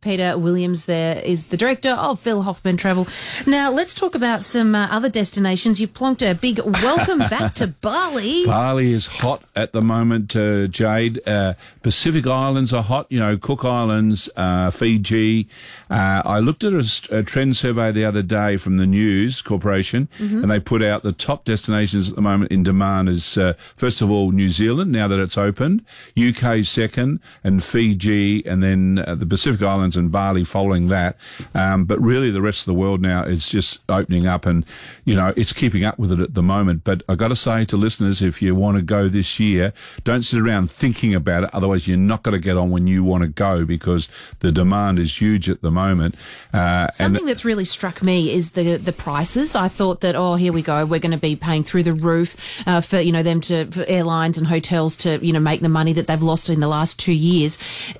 Peter 0.00 0.38
Williams 0.38 0.86
there 0.86 1.18
is 1.22 1.46
the 1.48 1.56
director 1.56 1.90
of 1.90 2.18
Phil 2.20 2.42
Hoffman 2.42 2.76
Travel. 2.76 3.06
Now, 3.46 3.70
let's 3.70 3.94
talk 3.94 4.14
about 4.14 4.42
some 4.42 4.74
uh, 4.74 4.88
other 4.90 5.08
destinations. 5.10 5.80
You've 5.80 5.92
plonked 5.92 6.28
a 6.28 6.34
big 6.34 6.58
welcome 6.64 7.18
back 7.18 7.54
to 7.54 7.66
Bali. 7.82 8.46
Bali 8.46 8.92
is 8.92 9.06
hot 9.06 9.42
at 9.54 9.72
the 9.72 9.82
moment, 9.82 10.34
uh, 10.34 10.66
Jade. 10.68 11.20
Uh, 11.28 11.54
Pacific 11.82 12.26
Islands 12.26 12.72
are 12.72 12.82
hot, 12.82 13.06
you 13.10 13.18
know, 13.20 13.36
Cook 13.36 13.64
Islands, 13.64 14.30
uh, 14.36 14.70
Fiji. 14.70 15.48
Uh, 15.90 16.22
I 16.24 16.38
looked 16.38 16.64
at 16.64 16.72
a 17.10 17.22
trend 17.22 17.56
survey 17.56 17.92
the 17.92 18.04
other 18.04 18.22
day 18.22 18.56
from 18.56 18.78
the 18.78 18.86
News 18.86 19.42
Corporation, 19.42 20.08
Mm-hmm. 20.18 20.42
and 20.42 20.50
they 20.50 20.60
put 20.60 20.82
out 20.82 21.02
the 21.02 21.12
top 21.12 21.44
destinations 21.44 22.10
at 22.10 22.16
the 22.16 22.22
moment 22.22 22.50
in 22.52 22.62
demand 22.62 23.08
is, 23.08 23.36
uh, 23.38 23.54
first 23.76 24.00
of 24.02 24.10
all, 24.10 24.30
New 24.32 24.50
Zealand, 24.50 24.92
now 24.92 25.08
that 25.08 25.18
it's 25.18 25.36
opened, 25.38 25.84
UK 26.18 26.64
second, 26.64 27.20
and 27.44 27.62
Fiji, 27.62 28.44
and 28.46 28.62
then 28.62 29.02
uh, 29.06 29.14
the 29.14 29.26
Pacific 29.26 29.62
Islands 29.62 29.89
and 29.96 30.10
Bali 30.10 30.44
following 30.44 30.88
that. 30.88 31.16
Um, 31.54 31.84
but 31.84 32.00
really, 32.00 32.30
the 32.30 32.42
rest 32.42 32.60
of 32.60 32.66
the 32.66 32.74
world 32.74 33.00
now 33.00 33.24
is 33.24 33.48
just 33.48 33.80
opening 33.88 34.26
up, 34.26 34.46
and, 34.46 34.64
you 35.04 35.14
know, 35.14 35.32
it's 35.36 35.52
keeping 35.52 35.84
up 35.84 35.98
with 35.98 36.12
it 36.12 36.20
at 36.20 36.34
the 36.34 36.42
moment. 36.42 36.84
But 36.84 37.02
I 37.08 37.14
got 37.14 37.28
to 37.28 37.36
say 37.36 37.64
to 37.66 37.76
listeners, 37.76 38.22
if 38.22 38.42
you 38.42 38.54
want 38.54 38.76
to 38.76 38.82
go 38.82 39.08
this 39.08 39.40
year, 39.40 39.72
don't 40.04 40.22
sit 40.22 40.40
around 40.40 40.70
thinking 40.70 41.14
about 41.14 41.44
it. 41.44 41.50
Otherwise, 41.52 41.88
you're 41.88 41.96
not 41.96 42.22
going 42.22 42.34
to 42.34 42.44
get 42.44 42.56
on 42.56 42.70
when 42.70 42.86
you 42.86 43.04
want 43.04 43.22
to 43.22 43.28
go 43.28 43.64
because 43.64 44.08
the 44.40 44.52
demand 44.52 44.98
is 44.98 45.20
huge 45.20 45.48
at 45.48 45.62
the 45.62 45.70
moment. 45.70 46.14
Uh, 46.52 46.86
and 46.86 46.94
Something 46.94 47.26
that's 47.26 47.44
really 47.44 47.64
struck 47.64 48.02
me 48.02 48.32
is 48.32 48.52
the 48.52 48.76
the 48.76 48.92
prices. 48.92 49.54
I 49.54 49.68
thought 49.68 50.00
that 50.00 50.14
oh 50.16 50.34
here 50.34 50.52
we 50.52 50.62
go, 50.62 50.84
we're 50.86 51.00
going 51.00 51.12
to 51.12 51.18
be 51.18 51.36
paying 51.36 51.64
through 51.64 51.84
the 51.84 51.92
roof 51.92 52.36
uh, 52.66 52.80
for 52.80 53.00
you 53.00 53.12
know 53.12 53.22
them 53.22 53.40
to 53.42 53.66
for 53.66 53.84
airlines 53.86 54.38
and 54.38 54.46
hotels 54.46 54.96
to 54.98 55.24
you 55.24 55.32
know 55.32 55.40
make 55.40 55.60
the 55.60 55.68
money 55.68 55.92
that 55.92 56.06
they've 56.06 56.22
lost 56.22 56.48
in 56.48 56.60
the 56.60 56.68
last 56.68 56.98
two 56.98 57.12
years. 57.12 57.58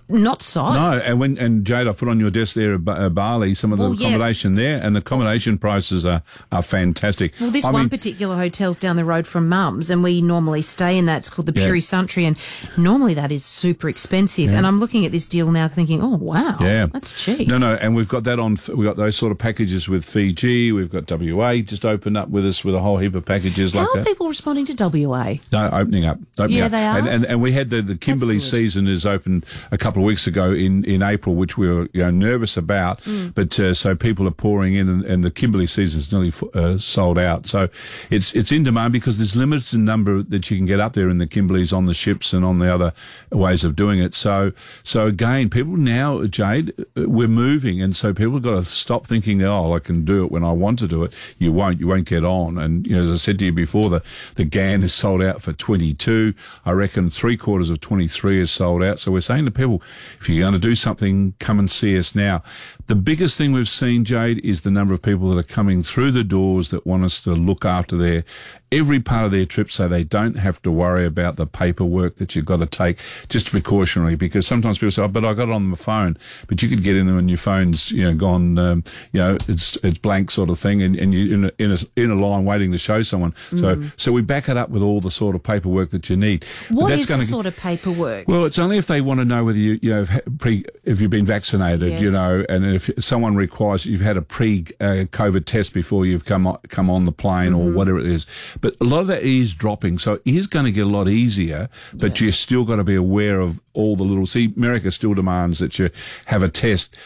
Not 0.08 0.42
so. 0.42 0.72
No, 0.72 0.92
and 0.98 1.20
when 1.20 1.38
and 1.38 1.64
Jade, 1.80 1.88
I've 1.88 1.96
put 1.98 2.08
on 2.08 2.20
your 2.20 2.30
desk 2.30 2.54
there 2.54 2.74
at 2.74 3.14
Bali 3.14 3.54
some 3.54 3.72
of 3.72 3.78
the 3.78 3.84
Well, 3.84 3.94
yeah. 3.94 4.08
accommodation 4.08 4.54
there, 4.54 4.80
and 4.82 4.94
the 4.94 5.00
accommodation 5.00 5.58
prices 5.58 6.04
are 6.04 6.22
are 6.52 6.62
fantastic. 6.62 7.32
Well, 7.40 7.50
this 7.50 7.64
I 7.64 7.70
one 7.70 7.82
mean, 7.82 7.88
particular 7.90 8.36
hotel's 8.36 8.78
down 8.78 8.96
the 8.96 9.04
road 9.04 9.26
from 9.26 9.48
Mum's, 9.48 9.90
and 9.90 10.02
we 10.02 10.20
normally 10.20 10.62
stay 10.62 10.98
in 10.98 11.06
that. 11.06 11.18
It's 11.18 11.30
called 11.30 11.46
the 11.46 11.58
Yeah. 11.58 11.66
Puri 11.66 11.80
Santrian, 11.80 12.36
and 12.74 12.78
normally 12.84 13.14
that 13.14 13.32
is 13.32 13.44
super 13.44 13.88
expensive. 13.88 14.50
And 14.52 14.66
I'm 14.66 14.78
looking 14.78 15.06
at 15.06 15.12
this 15.12 15.26
deal 15.26 15.50
now, 15.50 15.68
thinking, 15.68 16.02
oh 16.02 16.16
wow, 16.16 16.56
Yeah, 16.60 16.86
that's 16.86 17.12
cheap. 17.22 17.48
No, 17.48 17.58
no, 17.58 17.74
and 17.74 17.94
we've 17.96 18.08
got 18.08 18.24
that 18.24 18.38
on. 18.38 18.58
We've 18.74 18.86
got 18.86 18.96
those 18.96 19.16
sort 19.16 19.32
of 19.32 19.38
packages 19.38 19.88
with 19.88 20.04
Fiji. 20.04 20.72
We've 20.72 20.90
got 20.90 21.10
WA 21.10 21.56
just 21.62 21.84
opened 21.84 22.16
up 22.16 22.28
with 22.28 22.46
us 22.46 22.64
with 22.64 22.74
a 22.74 22.80
whole 22.80 22.98
heap 22.98 23.14
of 23.14 23.24
packages 23.24 23.74
like 23.74 23.86
How 23.86 23.92
are 23.92 23.96
that. 23.98 24.06
people 24.06 24.28
responding 24.28 24.66
to 24.66 24.74
WA? 25.06 25.34
No, 25.52 25.70
opening 25.72 26.04
up. 26.06 26.18
Opening 26.38 26.58
Yeah, 26.58 26.66
up. 26.66 26.70
they 26.72 26.84
are? 26.86 26.98
And, 26.98 27.08
and, 27.08 27.24
and 27.24 27.40
we 27.42 27.52
had 27.52 27.70
the, 27.70 27.80
the 27.82 27.96
Kimberley 27.96 28.40
season 28.40 28.88
is 28.88 29.06
opened 29.06 29.46
a 29.70 29.78
couple 29.78 30.02
of 30.02 30.06
weeks 30.06 30.26
ago 30.26 30.52
in, 30.52 30.84
in 30.84 31.02
April, 31.02 31.34
which 31.34 31.56
we 31.56 31.68
were 31.70 31.88
you 31.92 32.02
know, 32.02 32.10
nervous 32.10 32.56
about. 32.56 33.00
Mm. 33.02 33.34
But 33.34 33.58
uh, 33.58 33.74
so 33.74 33.94
people 33.94 34.26
are 34.26 34.32
pouring 34.32 34.74
in, 34.74 34.88
and, 34.88 35.04
and 35.04 35.24
the 35.24 35.30
Kimberley 35.30 35.66
season's 35.66 36.12
nearly 36.12 36.32
uh, 36.54 36.78
sold 36.78 37.18
out. 37.18 37.46
So 37.46 37.68
it's 38.10 38.32
it's 38.34 38.52
in 38.52 38.62
demand 38.62 38.92
because 38.92 39.18
there's 39.18 39.36
limited 39.36 39.78
number 39.78 40.22
that 40.22 40.50
you 40.50 40.56
can 40.56 40.66
get 40.66 40.80
up 40.80 40.94
there 40.94 41.08
in 41.08 41.18
the 41.18 41.26
Kimberleys 41.26 41.76
on 41.76 41.86
the 41.86 41.94
ships 41.94 42.32
and 42.32 42.44
on 42.44 42.58
the 42.58 42.72
other 42.72 42.92
ways 43.30 43.64
of 43.64 43.76
doing 43.76 43.98
it. 43.98 44.14
So 44.14 44.52
so 44.82 45.06
again, 45.06 45.50
people 45.50 45.76
now, 45.76 46.24
Jade, 46.26 46.72
uh, 46.78 47.08
we're 47.08 47.28
moving, 47.28 47.80
and 47.80 47.94
so 47.94 48.12
people 48.12 48.34
have 48.34 48.42
got 48.42 48.58
to 48.58 48.64
stop 48.64 49.06
thinking, 49.06 49.42
oh, 49.42 49.74
I 49.74 49.78
can 49.78 50.04
do 50.04 50.24
it 50.24 50.32
when 50.32 50.44
I 50.44 50.52
want 50.52 50.78
to 50.80 50.88
do 50.88 51.04
it. 51.04 51.12
You 51.38 51.52
won't. 51.52 51.80
You 51.80 51.86
won't 51.86 52.06
get 52.06 52.24
on. 52.24 52.58
And 52.58 52.86
you 52.86 52.96
know, 52.96 53.02
as 53.02 53.10
I 53.12 53.16
said 53.16 53.38
to 53.40 53.46
you 53.46 53.52
before, 53.52 53.90
the 53.90 54.02
the 54.34 54.44
Ghan 54.44 54.82
is 54.82 54.92
sold 54.92 55.22
out 55.22 55.42
for 55.42 55.52
22. 55.52 56.34
I 56.64 56.72
reckon 56.72 57.10
three 57.10 57.36
quarters 57.36 57.70
of 57.70 57.80
23 57.80 58.40
is 58.40 58.50
sold 58.50 58.82
out. 58.82 58.98
So 58.98 59.12
we're 59.12 59.20
saying 59.20 59.44
to 59.44 59.50
people, 59.50 59.82
if 60.20 60.28
you're 60.28 60.42
going 60.42 60.54
to 60.54 60.58
do 60.58 60.74
something, 60.74 61.34
come 61.38 61.59
and 61.60 61.70
see 61.70 61.96
us 61.96 62.14
now. 62.14 62.42
The 62.88 62.96
biggest 62.96 63.38
thing 63.38 63.52
we've 63.52 63.68
seen, 63.68 64.04
Jade, 64.04 64.44
is 64.44 64.62
the 64.62 64.70
number 64.72 64.92
of 64.92 65.02
people 65.02 65.30
that 65.30 65.38
are 65.38 65.44
coming 65.44 65.84
through 65.84 66.10
the 66.10 66.24
doors 66.24 66.70
that 66.70 66.84
want 66.84 67.04
us 67.04 67.22
to 67.22 67.34
look 67.34 67.64
after 67.64 67.96
their 67.96 68.24
every 68.72 69.00
part 69.00 69.24
of 69.24 69.32
their 69.32 69.44
trip 69.46 69.70
so 69.70 69.88
they 69.88 70.04
don't 70.04 70.36
have 70.38 70.62
to 70.62 70.70
worry 70.70 71.04
about 71.04 71.36
the 71.36 71.46
paperwork 71.46 72.16
that 72.16 72.36
you've 72.36 72.44
got 72.44 72.58
to 72.58 72.66
take 72.66 72.98
just 73.28 73.50
precautionary 73.50 74.14
because 74.14 74.46
sometimes 74.46 74.78
people 74.78 74.90
say, 74.92 75.02
oh, 75.02 75.08
but 75.08 75.24
I 75.24 75.34
got 75.34 75.48
it 75.48 75.52
on 75.52 75.64
my 75.64 75.76
phone, 75.76 76.16
but 76.46 76.62
you 76.62 76.68
could 76.68 76.82
get 76.82 76.96
in 76.96 77.06
there 77.06 77.16
and 77.16 77.28
your 77.28 77.36
phone's, 77.36 77.90
you 77.90 78.04
know, 78.04 78.14
gone, 78.14 78.58
um, 78.58 78.84
you 79.12 79.20
know, 79.20 79.36
it's, 79.48 79.76
it's 79.82 79.98
blank 79.98 80.30
sort 80.30 80.50
of 80.50 80.58
thing 80.58 80.82
and, 80.82 80.96
and 80.96 81.12
you're 81.12 81.34
in 81.34 81.44
a, 81.46 81.52
in 81.58 81.72
a, 81.72 81.78
in 81.96 82.10
a 82.10 82.14
line 82.14 82.44
waiting 82.44 82.70
to 82.72 82.78
show 82.78 83.02
someone. 83.02 83.34
So, 83.56 83.82
so 83.96 84.12
we 84.12 84.22
back 84.22 84.48
it 84.48 84.56
up 84.56 84.70
with 84.70 84.82
all 84.82 85.00
the 85.00 85.10
sort 85.10 85.34
of 85.34 85.42
paperwork 85.42 85.90
that 85.90 86.08
you 86.08 86.16
need. 86.16 86.44
What 86.68 86.90
that's 86.90 87.02
is 87.02 87.08
the 87.08 87.22
sort 87.24 87.46
of 87.46 87.56
paperwork? 87.56 88.28
well, 88.28 88.44
it's 88.44 88.58
only 88.58 88.78
if 88.78 88.86
they 88.86 89.00
want 89.00 89.18
to 89.18 89.24
know 89.24 89.44
whether 89.44 89.58
you, 89.58 89.78
you 89.82 89.90
know, 89.90 90.06
pre, 90.38 90.64
if 90.84 91.00
you've 91.00 91.10
been 91.10 91.26
vaccinated, 91.26 92.00
you 92.00 92.10
know, 92.10 92.44
and 92.48 92.64
if 92.64 92.90
someone 92.98 93.34
requires 93.34 93.86
you've 93.86 94.00
had 94.00 94.16
a 94.16 94.22
pre 94.22 94.66
uh, 94.80 95.04
COVID 95.10 95.44
test 95.44 95.74
before 95.74 96.06
you've 96.06 96.24
come 96.24 96.46
on, 96.46 96.58
come 96.68 96.88
on 96.88 97.04
the 97.04 97.12
plane 97.12 97.40
Mm-hmm. 97.40 97.68
or 97.68 97.72
whatever 97.72 97.98
it 97.98 98.06
is. 98.06 98.26
But 98.60 98.76
a 98.80 98.84
lot 98.84 99.00
of 99.00 99.06
that 99.08 99.22
is 99.22 99.54
dropping, 99.54 99.98
so 99.98 100.14
it 100.14 100.22
is 100.26 100.46
going 100.46 100.66
to 100.66 100.72
get 100.72 100.86
a 100.86 100.90
lot 100.90 101.08
easier. 101.08 101.68
But 101.92 102.20
you're 102.20 102.32
still 102.32 102.64
got 102.64 102.76
to 102.76 102.84
be 102.84 102.94
aware 102.94 103.40
of 103.40 103.60
all 103.72 103.96
the 103.96 104.04
little. 104.04 104.26
See, 104.26 104.52
America 104.56 104.90
still 104.90 105.14
demands 105.14 105.58
that 105.58 105.78
you 105.78 105.90
have 106.26 106.42
a 106.42 106.48
test 106.48 106.96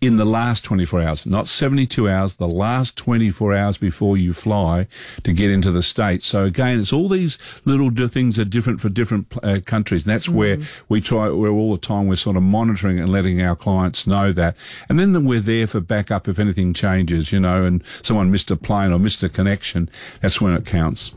in 0.00 0.16
the 0.16 0.24
last 0.24 0.64
24 0.64 1.00
hours, 1.00 1.26
not 1.26 1.48
72 1.48 2.08
hours, 2.08 2.34
the 2.34 2.48
last 2.48 2.96
24 2.96 3.54
hours 3.54 3.78
before 3.78 4.16
you 4.16 4.32
fly 4.32 4.86
to 5.24 5.32
get 5.32 5.50
into 5.50 5.72
the 5.72 5.82
States. 5.82 6.26
So 6.26 6.44
again, 6.44 6.78
it's 6.78 6.92
all 6.92 7.08
these 7.08 7.36
little 7.64 7.90
things 8.08 8.38
are 8.38 8.44
different 8.44 8.80
for 8.80 8.88
different 8.88 9.32
uh, 9.42 9.58
countries. 9.64 10.04
And 10.04 10.14
that's 10.14 10.28
where 10.28 10.58
we 10.88 11.00
try, 11.00 11.30
where 11.30 11.50
all 11.50 11.72
the 11.72 11.80
time 11.80 12.06
we're 12.06 12.16
sort 12.16 12.36
of 12.36 12.44
monitoring 12.44 13.00
and 13.00 13.10
letting 13.10 13.42
our 13.42 13.56
clients 13.56 14.06
know 14.06 14.32
that. 14.32 14.56
And 14.88 15.00
then 15.00 15.24
we're 15.24 15.40
there 15.40 15.66
for 15.66 15.80
backup 15.80 16.28
if 16.28 16.38
anything 16.38 16.74
changes, 16.74 17.32
you 17.32 17.40
know, 17.40 17.64
and 17.64 17.82
someone 18.02 18.30
missed 18.30 18.52
a 18.52 18.56
plane 18.56 18.92
or 18.92 19.00
missed 19.00 19.22
a 19.24 19.28
connection. 19.28 19.90
That's 20.20 20.40
when 20.40 20.54
it 20.54 20.64
counts. 20.64 21.12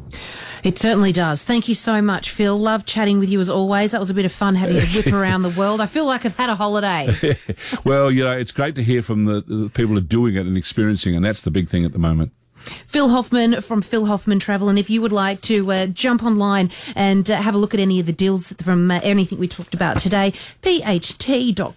It 0.63 0.77
certainly 0.77 1.11
does. 1.11 1.43
Thank 1.43 1.67
you 1.67 1.73
so 1.75 2.01
much, 2.01 2.29
Phil. 2.29 2.57
Love 2.57 2.85
chatting 2.85 3.19
with 3.19 3.29
you 3.29 3.39
as 3.39 3.49
always. 3.49 3.91
That 3.91 3.99
was 3.99 4.09
a 4.09 4.13
bit 4.13 4.25
of 4.25 4.31
fun 4.31 4.55
having 4.55 4.77
a 4.77 4.81
whip 4.81 5.07
around 5.13 5.41
the 5.41 5.49
world. 5.49 5.81
I 5.81 5.87
feel 5.87 6.05
like 6.05 6.25
I've 6.25 6.35
had 6.35 6.49
a 6.49 6.55
holiday. 6.55 7.09
well, 7.85 8.11
you 8.11 8.23
know, 8.23 8.37
it's 8.37 8.51
great 8.73 8.85
to 8.85 8.91
hear 8.91 9.01
from 9.01 9.25
the, 9.25 9.41
the 9.41 9.69
people 9.69 9.93
who 9.93 9.97
are 9.97 10.01
doing 10.01 10.35
it 10.35 10.45
and 10.45 10.57
experiencing, 10.57 11.15
and 11.15 11.25
that's 11.25 11.41
the 11.41 11.51
big 11.51 11.67
thing 11.67 11.85
at 11.85 11.93
the 11.93 11.99
moment. 11.99 12.31
Phil 12.91 13.07
Hoffman 13.07 13.61
from 13.61 13.81
Phil 13.81 14.07
Hoffman 14.07 14.39
Travel. 14.39 14.67
And 14.67 14.77
if 14.77 14.89
you 14.89 15.01
would 15.01 15.13
like 15.13 15.39
to 15.43 15.71
uh, 15.71 15.85
jump 15.85 16.25
online 16.25 16.69
and 16.93 17.31
uh, 17.31 17.37
have 17.37 17.55
a 17.55 17.57
look 17.57 17.73
at 17.73 17.79
any 17.79 18.01
of 18.01 18.05
the 18.05 18.11
deals 18.11 18.51
from 18.61 18.91
uh, 18.91 18.99
anything 19.01 19.39
we 19.39 19.47
talked 19.47 19.73
about 19.73 19.97
today, 19.97 20.33
pht.com.au. 20.61 21.71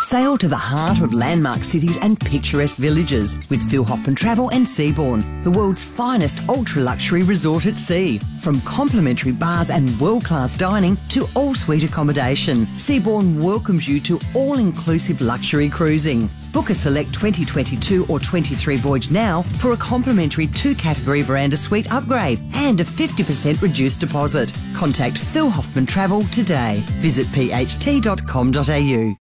Sail 0.00 0.38
to 0.38 0.48
the 0.48 0.56
heart 0.56 1.02
of 1.02 1.12
landmark 1.12 1.62
cities 1.62 1.98
and 2.02 2.18
picturesque 2.18 2.78
villages 2.78 3.36
with 3.50 3.62
Phil 3.70 3.84
Hoffman 3.84 4.14
Travel 4.14 4.48
and 4.48 4.64
Seabourn, 4.64 5.44
the 5.44 5.50
world's 5.50 5.84
finest 5.84 6.40
ultra 6.48 6.80
luxury 6.80 7.22
resort 7.22 7.66
at 7.66 7.78
sea. 7.78 8.18
From 8.40 8.62
complimentary 8.62 9.32
bars 9.32 9.68
and 9.68 9.90
world 10.00 10.24
class 10.24 10.56
dining 10.56 10.96
to 11.10 11.28
all 11.36 11.54
suite 11.54 11.84
accommodation, 11.84 12.64
Seabourn 12.78 13.38
welcomes 13.38 13.86
you 13.86 14.00
to 14.00 14.18
all 14.34 14.56
inclusive 14.56 15.20
luxury 15.20 15.68
cruising. 15.68 16.30
Book 16.52 16.70
a 16.70 16.74
select 16.74 17.12
2022 17.14 18.06
or 18.06 18.18
23 18.18 18.76
voyage 18.76 19.10
now 19.10 19.42
for 19.42 19.72
a 19.72 19.76
complimentary 19.76 20.46
two 20.48 20.74
category 20.74 21.22
veranda 21.22 21.56
suite 21.56 21.90
upgrade 21.92 22.40
and 22.54 22.80
a 22.80 22.84
50% 22.84 23.62
reduced 23.62 24.00
deposit. 24.00 24.52
Contact 24.74 25.16
Phil 25.16 25.50
Hoffman 25.50 25.86
Travel 25.86 26.24
today. 26.24 26.82
Visit 27.00 27.26
pht.com.au. 27.28 29.16